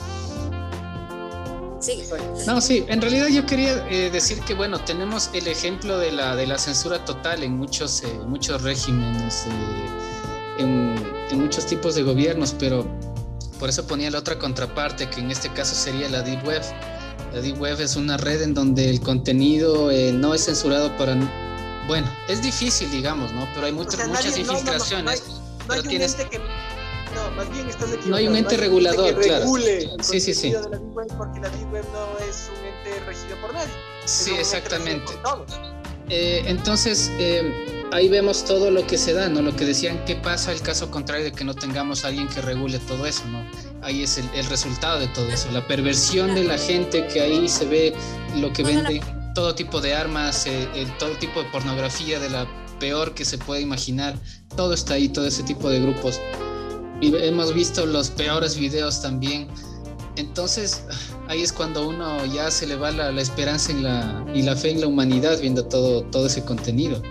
[1.85, 2.03] Sí.
[2.47, 6.35] No, sí, en realidad yo quería eh, decir que, bueno, tenemos el ejemplo de la,
[6.35, 9.45] de la censura total en muchos, eh, muchos regímenes.
[9.47, 10.95] Eh, en,
[11.39, 12.87] muchos tipos de gobiernos, pero
[13.59, 16.63] por eso ponía la otra contraparte, que en este caso sería la Deep Web.
[17.35, 21.17] La Deep Web es una red en donde el contenido no es censurado para...
[21.89, 23.49] Bueno, es difícil, digamos, ¿no?
[23.53, 25.25] Pero hay muchas, muchas infiltraciones.
[25.67, 26.41] No, hay, un ente que,
[27.37, 28.11] más bien estás equivocado.
[28.11, 29.41] No hay un ente regulador, que claro.
[29.41, 30.53] regule el Sí, sí, sí.
[30.53, 33.55] contenido de la Deep Web porque la Deep Web no es un ente regido por
[33.55, 33.73] nadie.
[34.05, 35.13] Sí, exactamente.
[36.11, 39.41] Eh, entonces, eh, ahí vemos todo lo que se da, ¿no?
[39.41, 42.43] Lo que decían, ¿qué pasa el caso contrario de que no tengamos a alguien que
[42.43, 43.43] regule todo eso, ¿no?
[43.83, 47.49] Ahí es el, el resultado de todo eso, la perversión de la gente que ahí
[47.49, 47.95] se ve
[48.37, 49.01] lo que vende,
[49.35, 52.47] todo tipo de armas, eh, todo tipo de pornografía de la
[52.79, 54.19] peor que se puede imaginar,
[54.57, 56.21] todo está ahí, todo ese tipo de grupos.
[57.01, 59.49] Y hemos visto los peores videos también.
[60.17, 60.83] Entonces,
[61.29, 64.55] ahí es cuando uno ya se le va la, la esperanza en la, y la
[64.55, 67.03] fe en la humanidad viendo todo, todo ese contenido.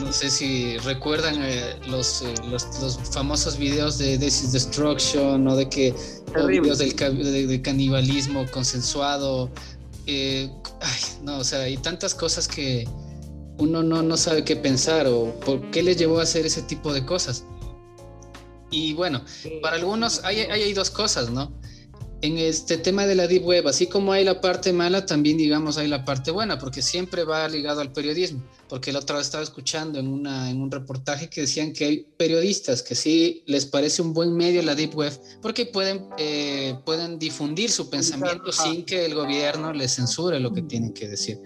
[0.00, 5.46] No sé si recuerdan eh, los, eh, los, los famosos videos de This is Destruction
[5.48, 5.92] o de que
[6.32, 6.60] Terrible.
[6.60, 9.50] videos del de, de canibalismo consensuado.
[10.06, 10.48] eh,
[10.80, 12.86] ay, no, o sea, hay tantas cosas que
[13.58, 16.92] uno no, no sabe qué pensar o por qué les llevó a hacer ese tipo
[16.92, 17.44] de cosas.
[18.72, 19.22] Y bueno,
[19.60, 21.52] para algunos hay, hay, dos cosas, ¿no?
[22.22, 25.76] En este tema de la Deep Web, así como hay la parte mala, también digamos
[25.76, 28.42] hay la parte buena, porque siempre va ligado al periodismo.
[28.68, 32.06] Porque la otra vez estaba escuchando en, una, en un reportaje que decían que hay
[32.16, 35.12] periodistas que sí les parece un buen medio la Deep Web,
[35.42, 40.62] porque pueden, eh, pueden difundir su pensamiento sin que el gobierno les censure lo que
[40.62, 41.38] tienen que decir.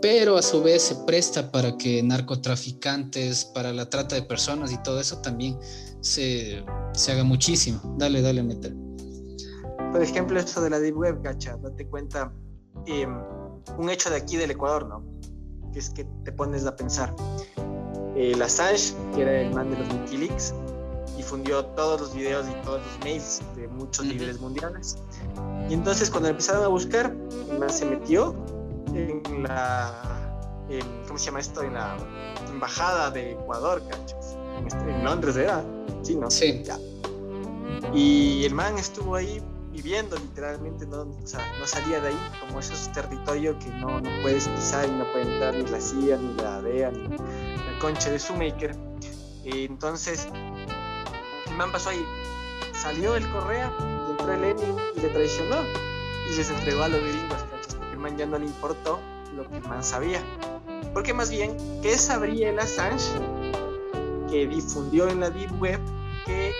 [0.00, 4.82] Pero a su vez se presta para que narcotraficantes, para la trata de personas y
[4.82, 5.58] todo eso también
[6.00, 7.80] se, se haga muchísimo.
[7.98, 8.74] Dale, dale, meter.
[9.92, 12.32] Por ejemplo, esto de la Deep Web, gacha, date cuenta,
[12.86, 13.06] eh,
[13.76, 15.04] un hecho de aquí del Ecuador, ¿no?
[15.72, 17.14] Que es que te pones a pensar.
[18.16, 20.54] El Assange, que era el man de los Wikileaks,
[21.16, 24.96] difundió todos los videos y todos los mails de muchos líderes mundiales.
[25.68, 27.14] Y entonces cuando empezaron a buscar,
[27.50, 28.34] el man se metió
[28.94, 29.92] en la,
[30.68, 31.62] en- ¿cómo se llama esto?
[31.62, 31.96] En la
[32.48, 34.36] embajada de Ecuador, cachas.
[34.58, 35.64] En, este- en Londres era,
[36.02, 36.30] sí, ¿no?
[36.30, 36.62] Sí.
[36.64, 36.78] Ya.
[37.94, 42.60] Y el man estuvo ahí viviendo literalmente, no, o sea, no salía de ahí, como
[42.60, 46.34] esos territorios que no, no puedes pisar y no puede entrar ni la CIA, ni
[46.34, 48.76] la DEA, ni la concha de Shoemaker.
[49.44, 50.28] Eh, entonces,
[51.46, 52.04] el man pasó ahí,
[52.74, 53.72] salió del Correa,
[54.10, 55.56] entró el Lenin y le traicionó
[56.30, 57.38] y les entregó a los gringos,
[58.00, 58.00] ¿cachas?
[58.00, 58.98] Porque el man ya no le importó
[59.36, 60.20] lo que man sabía.
[60.92, 63.04] Porque más bien, ¿qué sabría el Assange
[64.30, 65.80] que difundió en la Deep Web
[66.24, 66.52] que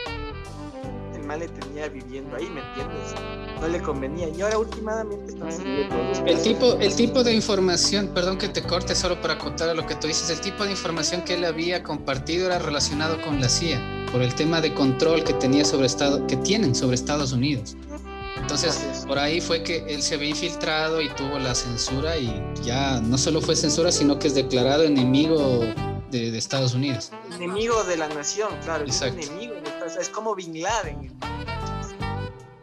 [1.15, 3.15] el mal le tenía viviendo ahí, ¿me entiendes?
[3.61, 4.29] No le convenía.
[4.29, 8.63] Y ahora últimamente están saliendo todos El tipo, el tipo de información, perdón que te
[8.63, 11.45] corte solo para contar a lo que tú dices, el tipo de información que él
[11.45, 15.87] había compartido era relacionado con la CIA, por el tema de control que tenía sobre
[15.87, 17.77] Estado, que tienen sobre Estados Unidos.
[18.51, 23.01] Entonces, por ahí fue que él se había infiltrado y tuvo la censura y ya
[23.01, 25.61] no solo fue censura, sino que es declarado enemigo
[26.11, 27.13] de, de Estados Unidos.
[27.33, 29.55] enemigo de la nación, claro, es enemigo,
[30.01, 31.17] es como Bin Laden.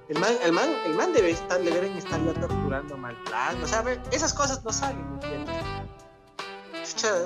[0.09, 3.61] El man, el man, el man debe estar, le deben estar ya torturando mal plan,
[3.63, 5.55] o sea, ve, esas cosas no salen, ¿me entiendes?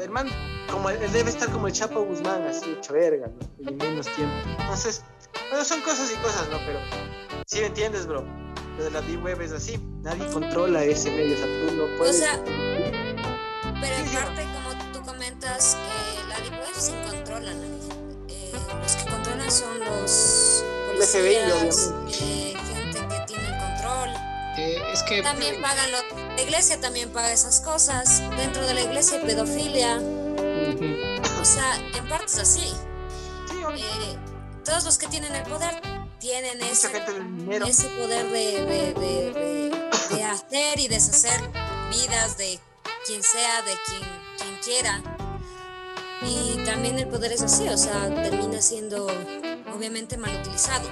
[0.03, 0.27] El man,
[0.69, 3.69] como él debe estar como el Chapo Guzmán, así hecho verga, ¿no?
[3.69, 4.35] En menos tiempo.
[4.59, 5.03] Entonces,
[5.49, 6.57] bueno, son cosas y cosas, ¿no?
[6.65, 6.79] Pero,
[7.45, 8.40] sí me entiendes, bro.
[8.81, 11.83] Lo de la Deep Web es así, nadie controla ese medio, o sea, tú no
[11.83, 12.17] O puedes.
[12.17, 14.15] sea, pero en Sí, sí.
[14.15, 17.51] parte, como tú comentas, eh, la Deep Web sí controla.
[18.27, 18.51] Eh,
[18.81, 20.63] los que controlan son los
[20.95, 22.23] El FBI, policías, obviamente.
[22.23, 24.09] eh, gente que tiene el control.
[24.57, 25.97] Eh, es que También pagan lo,
[26.35, 28.19] la iglesia también paga esas cosas.
[28.35, 29.97] Dentro de la iglesia hay pedofilia.
[29.97, 30.85] Ujú.
[31.39, 32.61] O sea, en parte es así.
[32.61, 32.75] sí,
[33.77, 34.17] Eh,
[34.65, 35.79] todos los que tienen el poder
[36.21, 36.87] tienen ese,
[37.67, 41.41] ese poder de, de, de- de- de hacer y deshacer
[41.89, 42.59] vidas de
[43.05, 44.01] quien sea, de quien,
[44.37, 45.01] quien quiera.
[46.21, 49.07] Y también el poder es así, o sea, termina siendo
[49.75, 50.87] obviamente mal utilizado.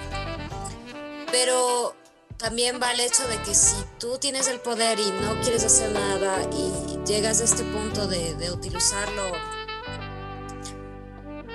[1.31, 1.95] Pero
[2.37, 5.91] también va el hecho de que si tú tienes el poder y no quieres hacer
[5.91, 9.23] nada y llegas a este punto de, de utilizarlo,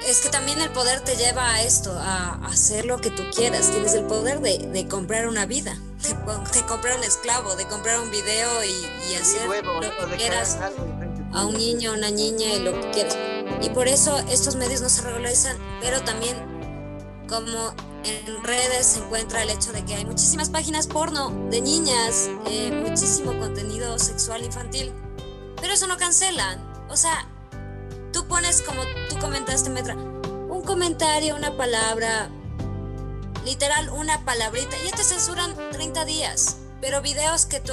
[0.06, 3.70] es que también el poder te lleva a esto, a hacer lo que tú quieras.
[3.70, 6.10] Tienes el poder de, de comprar una vida, de,
[6.52, 10.58] de comprar un esclavo, de comprar un video y, y hacer huevo, lo que quieras
[11.32, 13.16] a un niño, a una niña y lo que quieras.
[13.62, 16.36] Y por eso estos medios no se regularizan, pero también
[17.28, 17.74] como
[18.04, 22.70] en redes se encuentra el hecho de que hay muchísimas páginas porno de niñas, eh,
[22.70, 24.92] muchísimo contenido sexual infantil,
[25.60, 26.62] pero eso no cancelan.
[26.90, 27.26] O sea,
[28.24, 32.30] tú pones como tú comentaste, Metra, un comentario, una palabra,
[33.44, 36.56] literal una palabrita, y ya te censuran 30 días.
[36.80, 37.72] Pero videos que tú,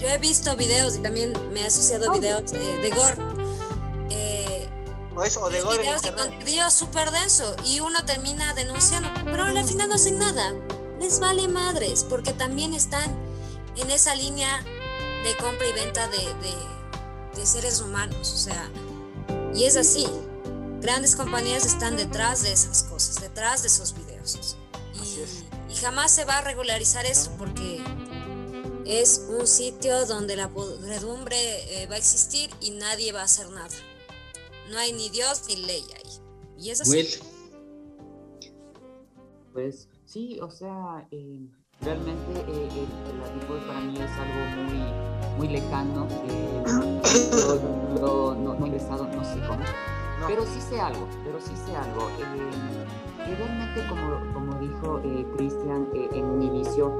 [0.00, 3.16] yo he visto videos y también me he asociado a videos de, de gore.
[4.10, 4.68] eh,
[5.16, 5.78] O eso, o de gore.
[5.78, 10.52] videos de contenido súper denso y uno termina denunciando, pero al final no hacen nada.
[10.98, 13.10] Les vale madres, porque también están
[13.76, 14.62] en esa línea
[15.24, 16.54] de compra y venta de, de,
[17.36, 18.32] de seres humanos.
[18.34, 18.68] O sea,
[19.54, 20.06] y es así.
[20.80, 24.56] Grandes compañías están detrás de esas cosas, detrás de esos videos.
[24.94, 27.82] Y, y jamás se va a regularizar eso porque
[28.86, 33.48] es un sitio donde la podredumbre eh, va a existir y nadie va a hacer
[33.50, 33.74] nada.
[34.70, 36.10] No hay ni Dios ni ley ahí.
[36.58, 36.90] Y es así.
[36.90, 37.08] Will.
[39.52, 41.46] Pues sí, o sea, eh,
[41.82, 46.06] realmente eh, el, el para mí es algo muy, muy lejano.
[46.28, 46.62] Eh,
[47.96, 49.60] lo, lo- no, no he ingresado, no sé cómo.
[50.20, 50.26] No.
[50.26, 52.08] Pero sí sé algo, pero sí sé algo.
[52.18, 56.92] Eh, realmente, como, como dijo eh, Cristian eh, en un inicio,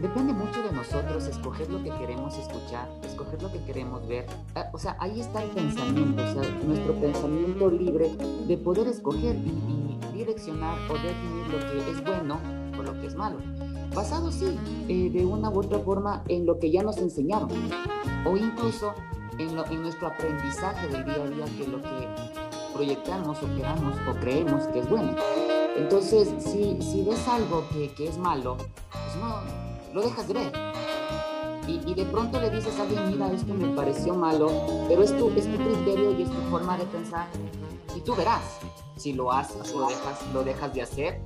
[0.00, 4.26] depende mucho de nosotros escoger lo que queremos escuchar, escoger lo que queremos ver.
[4.54, 8.14] Ah, o sea, ahí está el pensamiento, o sea, nuestro pensamiento libre
[8.46, 12.38] de poder escoger y, y direccionar o definir lo que es bueno
[12.78, 13.38] o lo que es malo.
[13.94, 14.58] Basado, sí,
[14.88, 17.48] eh, de una u otra forma en lo que ya nos enseñaron
[18.26, 18.92] o incluso
[19.38, 22.08] en, lo- en nuestro aprendizaje del día a día que lo que
[22.74, 25.14] proyectamos o queramos o creemos que es bueno.
[25.76, 29.36] Entonces, si, ves algo que, que es malo, pues no,
[29.92, 30.52] lo dejas de ver.
[31.66, 34.50] Y, y de pronto le dices a alguien, mira, esto me pareció malo,
[34.88, 37.26] pero es tu, es tu criterio y es tu forma de pensar.
[37.96, 38.42] Y tú verás
[38.96, 41.20] si lo haces o lo dejas, lo dejas de hacer.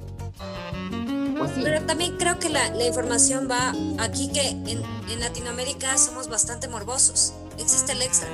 [1.54, 6.68] Pero también creo que la, la información va aquí que en, en Latinoamérica somos bastante
[6.68, 7.32] morbosos.
[7.58, 8.28] Existe el extra.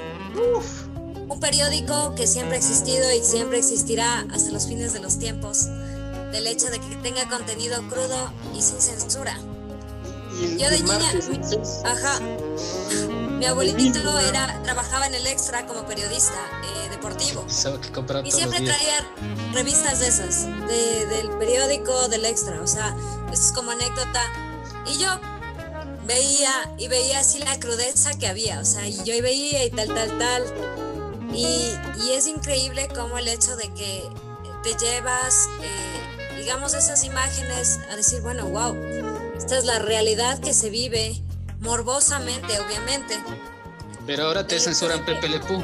[1.28, 5.66] Un periódico que siempre ha existido y siempre existirá hasta los fines de los tiempos.
[6.32, 9.38] Del hecho de que tenga contenido crudo y sin censura.
[10.40, 12.20] Y el, Yo de niña, martes, ajá.
[13.44, 16.32] Mi abuelito era, trabajaba en el extra como periodista
[16.64, 17.44] eh, deportivo.
[18.22, 19.06] Que Y siempre traía
[19.52, 22.96] revistas de esas, de- del periódico, del extra, o sea,
[23.30, 24.22] es como anécdota.
[24.86, 25.08] Y yo
[26.06, 29.88] veía y veía así la crudeza que había, o sea, y yo veía y tal,
[29.88, 30.44] tal, tal.
[31.34, 31.44] Y,
[32.02, 34.08] y es increíble como el hecho de que
[34.62, 38.74] te llevas, eh, digamos, esas imágenes a decir, bueno, wow,
[39.36, 41.22] esta es la realidad que se vive
[41.64, 43.18] morbosamente, obviamente.
[44.06, 45.62] Pero ahora te censuran Pepe Le Pew.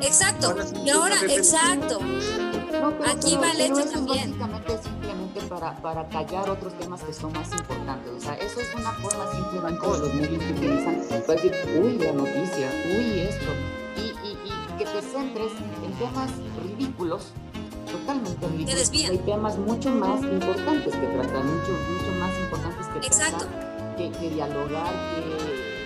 [0.00, 0.54] Exacto,
[0.84, 1.34] y ahora, Pepe.
[1.34, 1.98] exacto.
[2.00, 4.38] No, pero- Aquí pero- va el pero eso también.
[4.38, 8.12] básicamente simplemente para, para callar otros temas que son más importantes.
[8.16, 11.52] O sea, eso es una forma simplemente de los medios que utilizan para decir,
[11.82, 13.50] uy, la noticia, uy, esto.
[13.96, 15.52] Y, y, y que te centres
[15.84, 16.30] en temas
[16.62, 17.32] ridículos,
[17.90, 18.76] totalmente ridículos.
[18.78, 19.10] desvían.
[19.10, 23.46] Hay temas mucho más importantes que tratar, mucho, mucho más importantes que Exacto.
[23.98, 24.92] Que, que dialogar,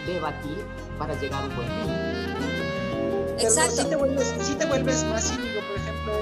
[0.06, 0.64] que debatir
[0.98, 3.36] para llegar a un buen fin.
[3.38, 3.82] Exacto.
[3.82, 6.12] sí te, vuelves, sí te vuelves más cínico, por ejemplo,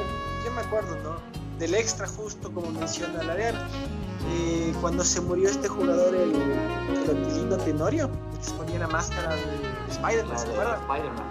[0.44, 1.16] yo me acuerdo, ¿no?
[1.58, 3.36] Del extra justo como menciona la.
[3.38, 9.34] Eh, cuando se murió este jugador, el, el Otilino Tenorio, que se ponía la máscara
[9.34, 10.80] de, de Spider-Man, ¿se acuerdan?
[10.80, 11.24] Spider-Man.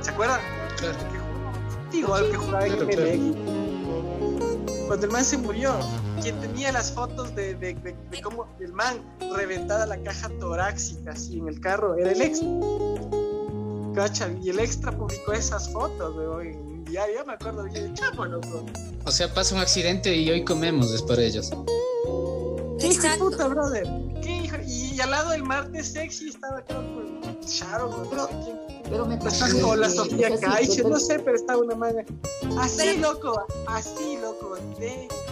[0.00, 0.40] ¿Se acuerdan?
[0.76, 0.98] Claro.
[0.98, 3.71] Que jugaba- Igual que jugaba en Claro, MLX.
[4.86, 5.74] Cuando el man se murió,
[6.22, 9.00] quien tenía las fotos de, de, de, de cómo el man
[9.36, 12.48] reventada la caja torácica así en el carro era el extra.
[13.94, 17.92] Cacha, y el extra publicó esas fotos, weón, en un diario, yo me acuerdo bien,
[17.94, 18.64] chamo, loco.
[19.04, 21.50] O sea, pasa un accidente y hoy comemos es para ellos.
[22.78, 23.86] ¿Qué hijo de puta, brother?
[24.22, 24.56] ¿Qué hijo?
[24.66, 28.28] Y, y al lado del martes sexy estaba, creo, pues, Sharon, no
[28.84, 32.04] Pero- me parece o la Sofía Caiche, no sé, pero estaba una manga.
[32.58, 34.11] Así, Pero- loco, así,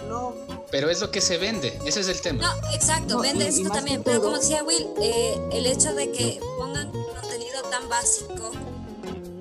[0.08, 0.64] loco.
[0.70, 2.42] Pero es lo que se vende, ese es el tema.
[2.62, 4.02] No, exacto, No, vende y- y esto también.
[4.02, 8.50] Pero todo- como decía Will, eh, el hecho de que pongan contenido tan básico,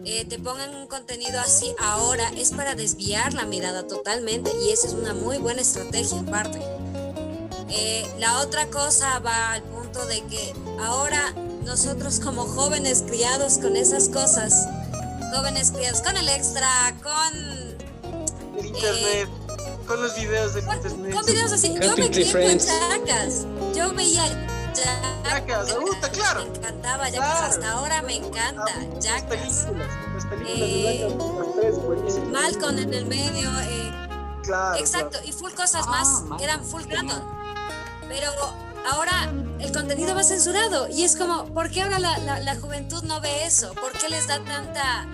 [0.05, 4.51] eh, te pongan un contenido así ahora, es para desviar la mirada totalmente.
[4.63, 6.59] Y esa es una muy buena estrategia en parte.
[7.69, 13.75] Eh, la otra cosa va al punto de que ahora nosotros como jóvenes criados con
[13.75, 14.67] esas cosas,
[15.35, 16.67] jóvenes criados con el extra,
[17.03, 19.29] con El internet,
[19.89, 21.13] con los videos del internet.
[21.13, 22.67] Con videos así, yo me crié con Friends.
[22.67, 23.45] Jackass.
[23.75, 24.23] Yo veía
[25.23, 26.45] Jackass, me gusta, claro.
[26.45, 27.45] Me encantaba Jackass, Claro.
[27.47, 29.27] hasta ahora me encanta Las Jackass.
[29.65, 32.29] películas, las películas Eh, de las tres, buenísimas.
[32.29, 33.91] Malcolm en el medio, eh,
[34.43, 37.21] Claro, exacto, y full cosas Ah, más que eran full canon.
[38.07, 38.31] Pero
[38.91, 43.03] ahora el contenido va censurado y es como, ¿por qué ahora la, la- la juventud
[43.03, 43.73] no ve eso?
[43.73, 45.05] ¿Por qué les da tanta...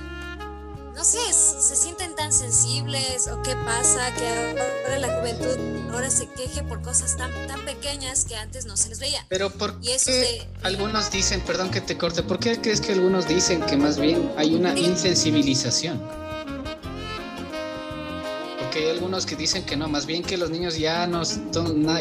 [0.96, 6.28] No sé, se sienten tan sensibles o qué pasa que ahora la juventud ahora se
[6.30, 9.26] queje por cosas tan, tan pequeñas que antes no se les veía.
[9.30, 13.28] Pero ¿por qué de- algunos dicen, perdón que te corte, ¿por qué crees que algunos
[13.28, 16.02] dicen que más bien hay una insensibilización?
[18.60, 21.22] porque hay algunos que dicen que no, más bien que los niños ya no,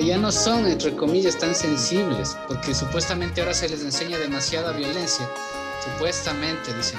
[0.01, 5.29] ya no son, entre comillas, tan sensibles, porque supuestamente ahora se les enseña demasiada violencia,
[5.85, 6.99] supuestamente dicen,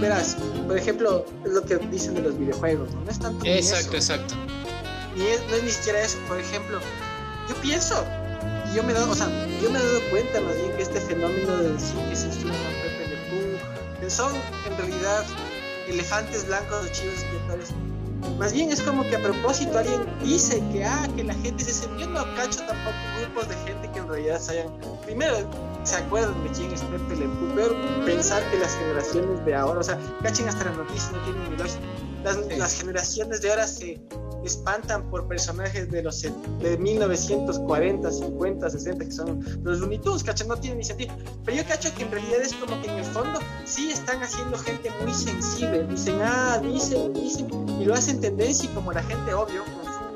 [0.00, 0.36] Verás,
[0.66, 3.10] por ejemplo, es lo que dicen de los videojuegos, ¿no?
[3.10, 4.34] es tanto Exacto, exacto.
[5.16, 6.78] Ni es, no es ni siquiera eso, por ejemplo,
[7.48, 8.04] yo pienso,
[8.70, 9.26] y yo me he dado, o sea,
[9.60, 12.54] yo me he dado cuenta más bien que este fenómeno de decir que se estudia
[12.82, 14.32] Pepe Le que son
[14.66, 15.24] en realidad
[15.88, 17.70] elefantes blancos o chivos expiatorios.
[18.38, 21.72] Más bien es como que a propósito alguien dice que, ah, que la gente se
[21.72, 25.48] siente, yo no cacho tampoco grupos de gente que en realidad se hayan, primero,
[25.88, 27.74] se acuerdan de quién es Pepe Le peor
[28.04, 31.56] pensar que las generaciones de ahora, o sea, cachen hasta las noticias, no tienen ni
[31.56, 31.78] las,
[32.58, 33.98] las generaciones de ahora se
[34.44, 40.56] espantan por personajes de los de 1940, 50, 60 que son los Looney Tunes, No
[40.56, 41.14] tiene ni sentido.
[41.44, 44.58] Pero yo cacho que en realidad es como que en el fondo sí están haciendo
[44.58, 45.84] gente muy sensible.
[45.84, 47.48] Dicen, ah, dicen, dicen,
[47.80, 49.64] y lo hacen tendencia y como la gente, obvio,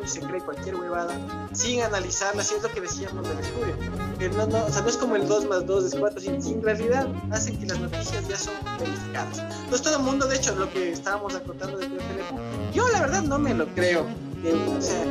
[0.05, 1.15] y se cree cualquier huevada
[1.53, 3.75] sin analizarla, así es lo que decíamos del estudio.
[4.19, 6.37] Que no, no, o sea, no es como el 2 más 2 es 4, sino
[6.37, 9.39] en realidad hacen que las noticias ya son verificadas.
[9.39, 12.41] Entonces todo el mundo, de hecho, lo que estábamos acotando de teléfono,
[12.73, 14.03] yo la verdad no me lo creo.
[14.03, 15.05] o sea,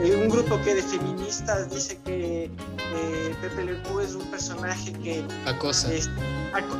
[0.00, 5.24] un grupo que de feministas dice que eh, Pepe Le Pew es un personaje que
[5.46, 5.92] acosa.
[5.92, 6.08] Es,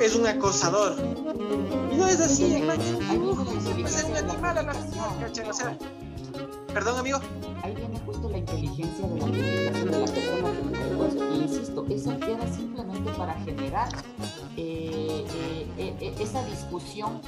[0.01, 0.97] es un acosador.
[1.93, 5.77] Y no es así, es un animal a la O sea,
[6.79, 7.19] Perdón, amigo.
[7.65, 12.21] Ahí viene justo la inteligencia de la comunicación de la persona que Y insisto, eso
[12.21, 13.89] queda simplemente para generar
[14.57, 15.27] eh,
[15.77, 17.21] eh, eh, esa discusión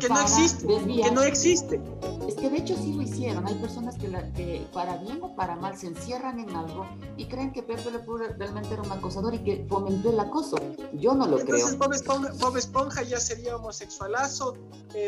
[0.00, 1.80] que no existe, que no existe.
[2.26, 3.46] Es que de hecho sí lo hicieron.
[3.46, 6.84] Hay personas que, para bien o para mal se encierran en algo
[7.16, 10.56] y creen que Pepe Le Pew realmente era un acosador y que fomentó el acoso.
[10.94, 11.78] Yo no lo Entonces, creo.
[11.78, 14.56] Bob Esponja, Bob Esponja ya sería homosexualazo.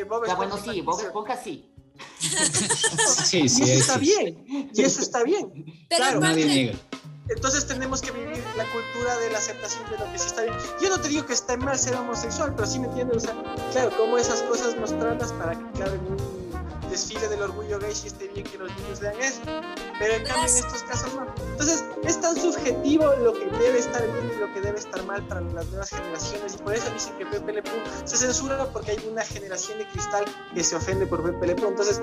[0.08, 1.68] Bob ya, bueno, sí, Bob Esponja sí.
[2.18, 5.64] Sí, sí, y eso está bien, y eso está bien.
[5.88, 6.78] Pero claro, nadie niega.
[7.28, 10.54] Entonces tenemos que vivir la cultura de la aceptación de lo que sí está bien.
[10.82, 13.34] Yo no te digo que está mal ser homosexual, pero sí me entiendes, o sea,
[13.72, 18.08] claro, como esas cosas mostrarlas para que claro, en un desfile del orgullo gay sí
[18.08, 19.40] esté bien que los niños vean eso.
[20.02, 21.26] Pero en cambio en estos casos no.
[21.52, 25.24] Entonces es tan subjetivo lo que debe estar bien y lo que debe estar mal
[25.28, 27.72] para las nuevas generaciones y por eso dicen que Pepe Le Pew
[28.04, 31.68] se censura porque hay una generación de cristal que se ofende por Pepe Le Pew.
[31.68, 32.02] Entonces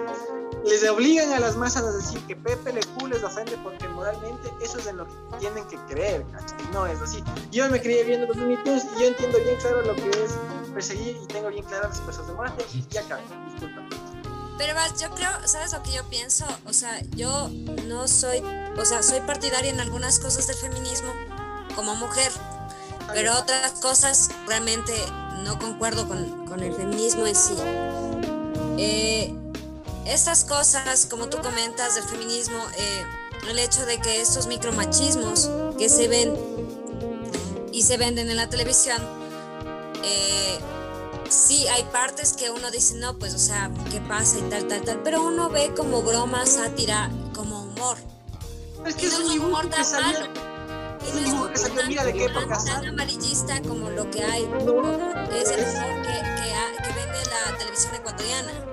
[0.64, 4.50] les obligan a las masas a decir que Pepe Le Pew les ofende porque moralmente
[4.62, 6.58] eso es en lo que tienen que creer, ¿cachai?
[6.72, 7.22] No es así.
[7.52, 10.38] Yo me crié viendo los Looney y yo entiendo bien claro lo que es
[10.74, 13.99] perseguir y tengo bien claras las cosas de muerte y ya acabé, disculpa.
[14.60, 16.46] Pero vas, yo creo, ¿sabes lo que yo pienso?
[16.68, 17.50] O sea, yo
[17.88, 18.44] no soy,
[18.78, 21.14] o sea, soy partidaria en algunas cosas del feminismo
[21.78, 22.30] como mujer,
[23.14, 24.94] pero otras cosas realmente
[25.46, 27.56] no concuerdo con, con el feminismo en sí.
[28.78, 29.34] Eh,
[30.06, 33.06] estas cosas, como tú comentas, del feminismo, eh,
[33.50, 36.36] el hecho de que estos micromachismos que se ven
[37.72, 39.02] y se venden en la televisión,
[40.04, 40.60] eh,
[41.30, 44.82] sí hay partes que uno dice, no, pues, o sea, ¿qué pasa y tal, tal,
[44.82, 45.02] tal?
[45.04, 47.98] Pero uno ve como broma, sátira, como humor.
[48.86, 50.28] Es que es un humor tan malo.
[51.08, 55.50] Y no es tan, mira de qué época tan amarillista como lo que hay, es
[55.50, 58.70] el humor que, que, que vende la televisión ecuatoriana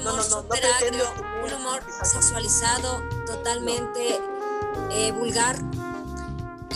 [0.00, 1.04] humor super agrio,
[1.44, 4.20] un humor sexualizado, totalmente
[4.90, 5.56] eh, vulgar.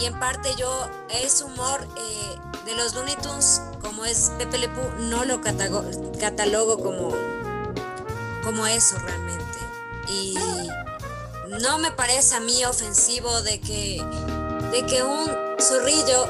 [0.00, 4.68] Y en parte yo, ese humor eh, de los Looney Tunes, como es Pepe Le
[4.68, 7.10] Pew, no lo catalogo como,
[8.42, 9.58] como eso realmente.
[10.08, 10.36] Y
[11.60, 14.02] no me parece a mí ofensivo de que,
[14.72, 15.30] de que un
[15.60, 16.26] zorrillo,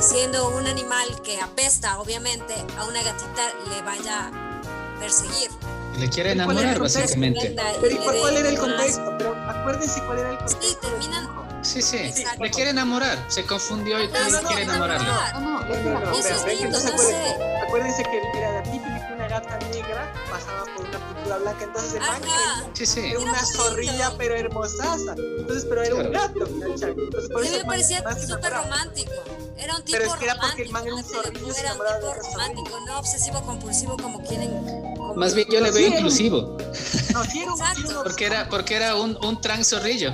[0.00, 5.50] siendo un animal que apesta, obviamente, a una gatita le vaya a perseguir.
[5.98, 7.56] Le quiere enamorar, básicamente.
[7.80, 9.14] Pero cuál era el contexto?
[9.18, 10.66] Pero acuérdense cuál era el contexto.
[10.66, 11.42] Sí, terminan.
[11.62, 13.24] Sí, sí, le quiere enamorar.
[13.28, 15.06] Se confundió y no, no, quiere enamorarle.
[15.06, 16.12] No, no, no.
[16.12, 17.36] Eso es lindo, no sé.
[17.62, 21.94] Acuérdense que era la típica que una gata negra pasaba por una pintura blanca, entonces
[21.94, 22.22] el man
[22.72, 23.00] sí, sí.
[23.00, 25.14] era una zorrilla, pero hermosaza.
[25.16, 29.12] Entonces, pero era un gato, Entonces, por eso me parecía súper romántico.
[29.56, 31.54] Era un tipo pero es que era porque el man era un zorrillo.
[31.54, 36.56] Era un tipo romántico, no obsesivo compulsivo como quieren más bien yo le veo inclusivo.
[37.12, 37.54] No, quiero,
[38.02, 40.12] porque era, porque era un, un trans zorrillo.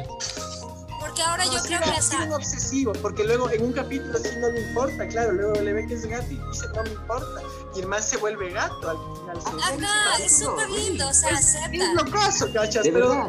[1.01, 4.51] Porque ahora yo creo que es un obsesivo, porque luego en un capítulo sí no
[4.51, 7.40] le importa, claro, luego le ve que es gato y dice no me importa.
[7.74, 8.90] Y el man se vuelve gato
[9.30, 9.84] al final.
[9.84, 11.84] Ajá, es súper lindo, o sea, acepta.
[11.84, 13.28] Es lo caso, cachas, pero...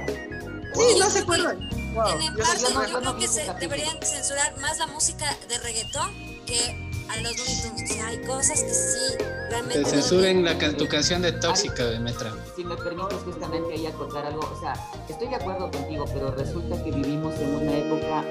[0.76, 1.60] Sí, no se acuerdan.
[1.62, 6.12] en parte, yo, creo que se deberían censurar más la música de reggaetón
[6.46, 9.84] que a los Looney O sea, hay cosas que sí, realmente.
[9.84, 12.34] Te censuren la, tu canción de Tóxica de Metra.
[12.56, 14.74] Si me permites justamente ahí acotar algo, o sea,
[15.08, 18.24] estoy de acuerdo contigo, pero resulta que vivimos en una época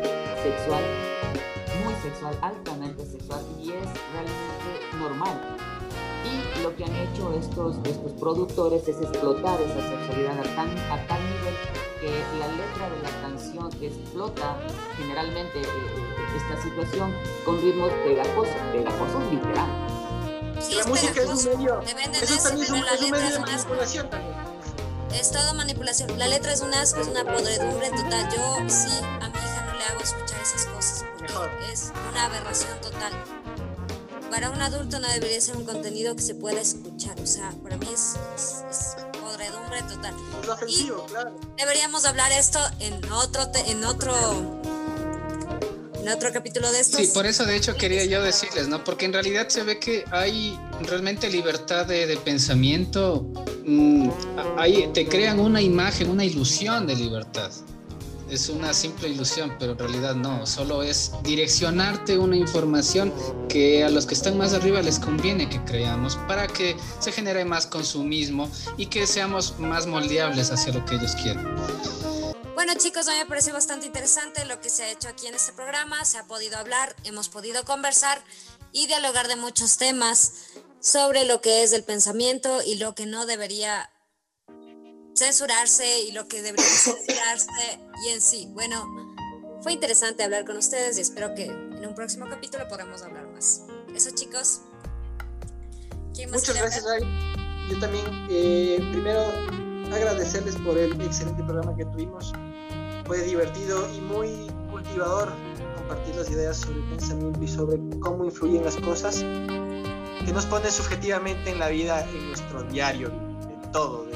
[0.43, 0.85] sexual,
[1.85, 5.68] muy sexual, altamente sexual, y es realmente normal.
[6.29, 11.07] Y lo que han hecho estos, estos productores es explotar esa sexualidad a tal, a
[11.07, 11.55] tal nivel
[12.01, 14.57] que la letra de la canción explota
[14.97, 17.13] generalmente eh, eh, esta situación
[17.45, 19.69] con ritmos pegajosos, pegajosos literal.
[20.61, 24.11] Sí, la música es un medio, eso también es un, es un medio de manipulación
[24.11, 24.37] también.
[25.13, 26.19] Es todo manipulación.
[26.19, 28.29] La letra es un asco, es una podredumbre total.
[28.31, 31.05] Yo sí, a mi hija no le hago escuchar esas cosas
[31.35, 33.13] porque es una aberración total.
[34.31, 37.19] Para un adulto no debería ser un contenido que se pueda escuchar.
[37.21, 40.15] O sea, para mí es, es podredumbre total.
[41.57, 44.15] Deberíamos hablar esto en otro, en otro,
[46.01, 46.99] en otro capítulo de esto.
[46.99, 48.85] Sí, por eso de hecho quería yo decirles, ¿no?
[48.85, 53.27] Porque en realidad se ve que hay realmente libertad de, pensamiento.
[53.65, 54.11] Mm,
[54.93, 57.51] te crean una imagen, una ilusión de libertad
[58.31, 63.13] es una simple ilusión, pero en realidad no, solo es direccionarte una información
[63.49, 67.45] que a los que están más arriba les conviene que creamos para que se genere
[67.45, 71.47] más consumismo y que seamos más moldeables hacia lo que ellos quieren.
[72.55, 75.35] Bueno chicos, a mí me parece bastante interesante lo que se ha hecho aquí en
[75.35, 78.23] este programa, se ha podido hablar, hemos podido conversar
[78.73, 80.33] y dialogar de muchos temas
[80.81, 83.91] sobre lo que es el pensamiento y lo que no debería
[85.19, 88.49] censurarse y lo que debería censurarse y en sí.
[88.53, 88.87] Bueno,
[89.63, 93.63] fue interesante hablar con ustedes y espero que en un próximo capítulo podamos hablar más.
[93.95, 94.61] Eso chicos.
[96.31, 97.03] Muchas gracias, Ray.
[97.71, 99.21] Yo también, eh, primero,
[99.95, 102.33] agradecerles por el excelente programa que tuvimos.
[103.07, 105.33] Fue divertido y muy cultivador
[105.77, 110.71] compartir las ideas sobre el pensamiento y sobre cómo influyen las cosas que nos ponen
[110.71, 114.07] subjetivamente en la vida, en nuestro diario, en todo,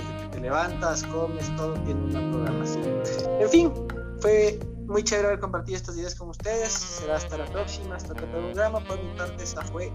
[0.43, 3.03] levantas, comes, todo tiene una programación.
[3.41, 3.73] En fin,
[4.21, 6.73] fue muy chévere haber compartido estas ideas con ustedes.
[6.73, 8.81] Será hasta la próxima, hasta otro programa.
[8.81, 9.91] Por mi parte, esta fue.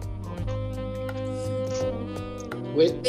[2.76, 3.02] Will.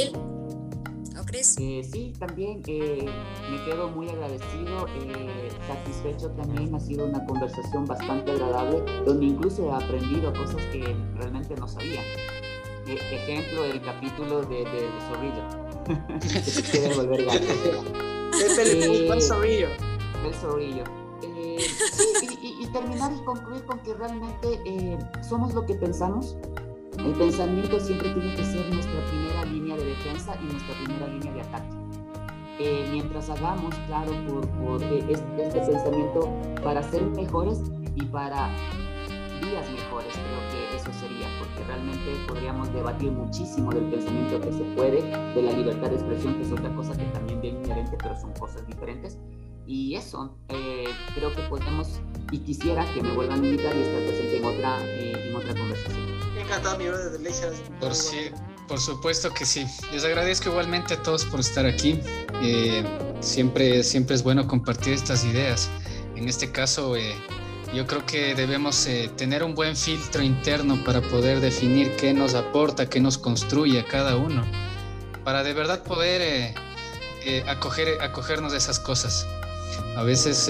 [1.18, 1.56] ¿O Chris?
[1.58, 3.06] Eh, sí, también eh,
[3.50, 6.74] me quedo muy agradecido, eh, satisfecho también.
[6.74, 12.02] Ha sido una conversación bastante agradable, donde incluso he aprendido cosas que realmente no sabía.
[12.86, 17.38] ejemplo, el capítulo de, de, de Zorrillo se quiere volver gato.
[19.12, 19.68] El zorrillo.
[20.24, 20.84] El zorrillo.
[21.22, 21.66] Eh,
[22.42, 26.36] y, terminar y concluir con que realmente eh, somos lo que pensamos.
[26.98, 31.32] El pensamiento siempre tiene que ser nuestra primera línea de defensa y nuestra primera línea
[31.32, 31.76] de ataque.
[32.60, 35.12] Eh, mientras hagamos, claro, por, por este,
[35.42, 36.28] este pensamiento
[36.62, 37.60] para ser mejores
[37.94, 38.50] y para
[39.40, 44.64] días mejores, creo que eso sería, porque realmente podríamos debatir muchísimo del pensamiento que se
[44.76, 45.02] puede,
[45.34, 48.32] de la libertad de expresión, que es otra cosa que también viene inherente, pero son
[48.34, 49.18] cosas diferentes.
[49.66, 52.00] Y eso, eh, creo que podemos,
[52.32, 55.54] y quisiera que me vuelvan a invitar y estar presente en otra, eh, en otra
[55.54, 56.06] conversación.
[56.38, 57.20] Encantado, mi brother,
[57.78, 57.92] Por,
[58.66, 59.66] por supuesto que sí.
[59.92, 62.00] Les agradezco igualmente a todos por estar aquí.
[62.42, 62.82] Eh,
[63.20, 65.68] siempre, siempre es bueno compartir estas ideas.
[66.16, 66.96] En este caso,
[67.74, 72.34] yo creo que debemos eh, tener un buen filtro interno para poder definir qué nos
[72.34, 74.44] aporta, qué nos construye a cada uno,
[75.24, 76.54] para de verdad poder eh,
[77.24, 79.26] eh, acoger, acogernos de esas cosas.
[79.96, 80.48] A veces,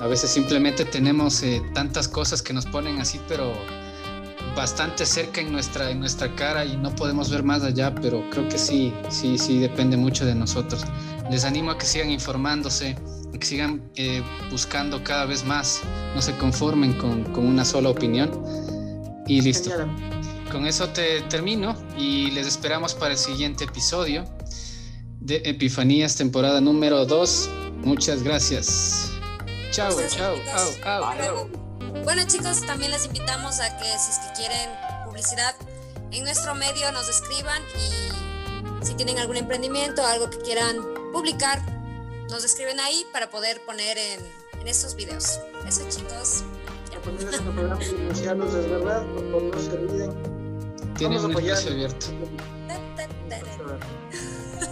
[0.00, 1.42] a veces simplemente tenemos
[1.74, 3.52] tantas cosas que nos ponen así, pero
[4.54, 8.48] bastante cerca en nuestra, en nuestra cara y no podemos ver más allá, pero creo
[8.48, 10.84] que sí, sí, sí depende mucho de nosotros.
[11.30, 12.96] Les animo a que sigan informándose,
[13.38, 15.82] que sigan eh, buscando cada vez más,
[16.14, 18.30] no se conformen con, con una sola opinión.
[19.26, 19.70] Y listo.
[20.50, 24.24] Con eso te termino y les esperamos para el siguiente episodio
[25.20, 27.50] de Epifanías, temporada número 2.
[27.84, 29.10] Muchas gracias.
[29.70, 30.36] Chao, chao,
[30.82, 31.48] chao,
[32.04, 34.70] Bueno chicos, también les invitamos a que si es que quieren
[35.06, 35.54] publicidad
[36.10, 40.76] en nuestro medio nos escriban y si tienen algún emprendimiento, algo que quieran
[41.12, 41.60] publicar,
[42.32, 44.20] nos escriben ahí para poder poner en,
[44.60, 45.38] en estos videos.
[45.68, 46.42] Eso chicos.
[47.04, 50.12] Poner este programa de denunciarnos es verdad, no, se olviden.
[50.96, 52.06] Tienen un espacio abierto.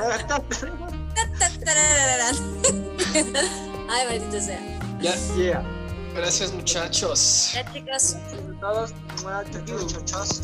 [3.90, 4.60] Ay, maldito sea.
[5.00, 5.62] Ya, yeah.
[6.14, 7.50] Gracias, muchachos.
[7.52, 8.16] Ya, chicos.
[8.60, 8.92] Todos,
[9.92, 10.40] muchachos.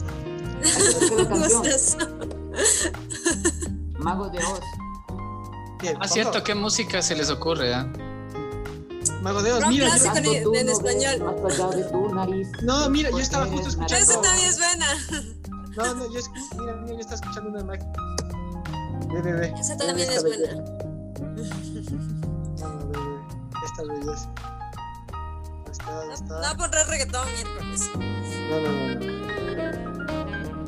[3.98, 4.60] Mago de Oz.
[6.00, 7.74] Ah, cierto, ¿qué música se les ocurre?
[7.74, 7.86] Ah?
[9.22, 9.86] Mago de Oz, Rock mira.
[9.86, 11.18] clásico yo- en- en no español.
[11.20, 12.48] ves Más allá de tu nariz.
[12.62, 14.86] No, mira, yo estaba justo escuchando- Esa también es buena.
[15.76, 17.92] No, no, yo escu- mira, mira, yo estaba escuchando una máquina.
[19.22, 19.54] Ve, ve.
[19.58, 20.52] Esa también es buena.
[22.62, 23.26] No.
[23.64, 24.30] Esta belleza.
[25.12, 26.52] Ahí Está, No, está.
[26.52, 27.90] no pondrás reggaetón miércoles.
[28.50, 28.94] No, no, no.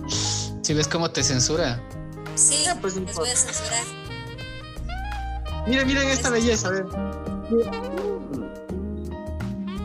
[0.03, 0.09] no.
[0.63, 1.81] Si ves cómo te censura.
[2.35, 3.85] Sí, Ya, pues, no les voy a censurar.
[5.69, 6.87] Mira, miren esta belleza, a ver.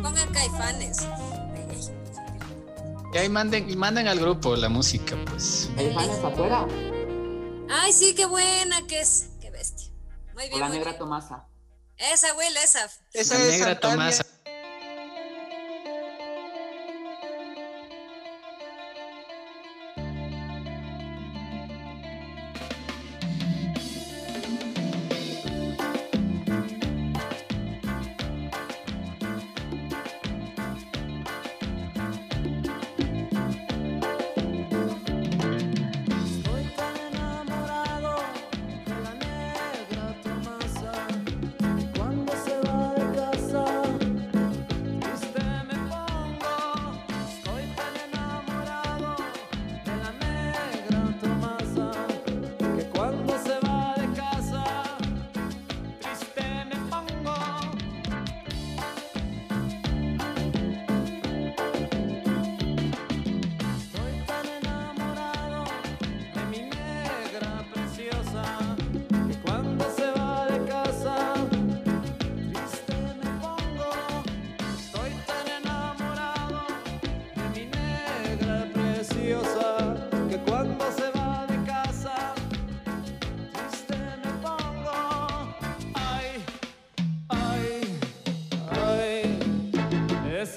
[0.01, 0.99] Pongan caifanes.
[3.13, 5.69] Y ahí manden, manden al grupo la música, pues.
[5.77, 6.65] ¿Hay fans afuera?
[7.69, 9.29] Ay, sí, qué buena que es.
[9.41, 9.89] Qué bestia.
[10.33, 10.59] Muy O bien.
[10.61, 10.99] la muy negra bien.
[10.99, 11.47] Tomasa.
[11.97, 12.89] Esa, Will, esa.
[13.13, 13.79] Esa La es negra.
[13.79, 14.25] Tomasa.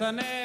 [0.07, 0.36] Ay,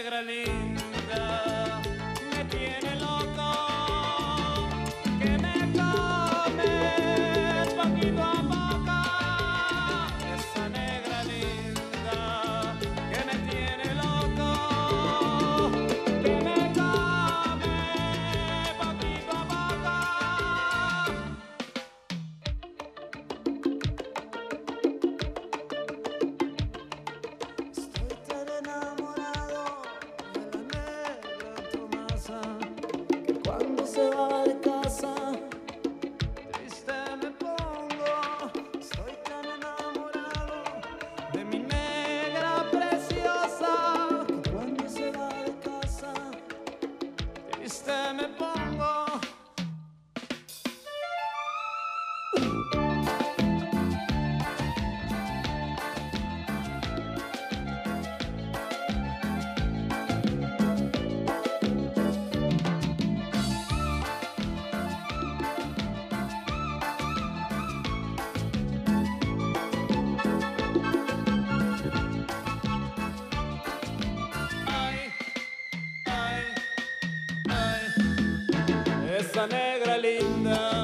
[79.72, 80.81] negra linda.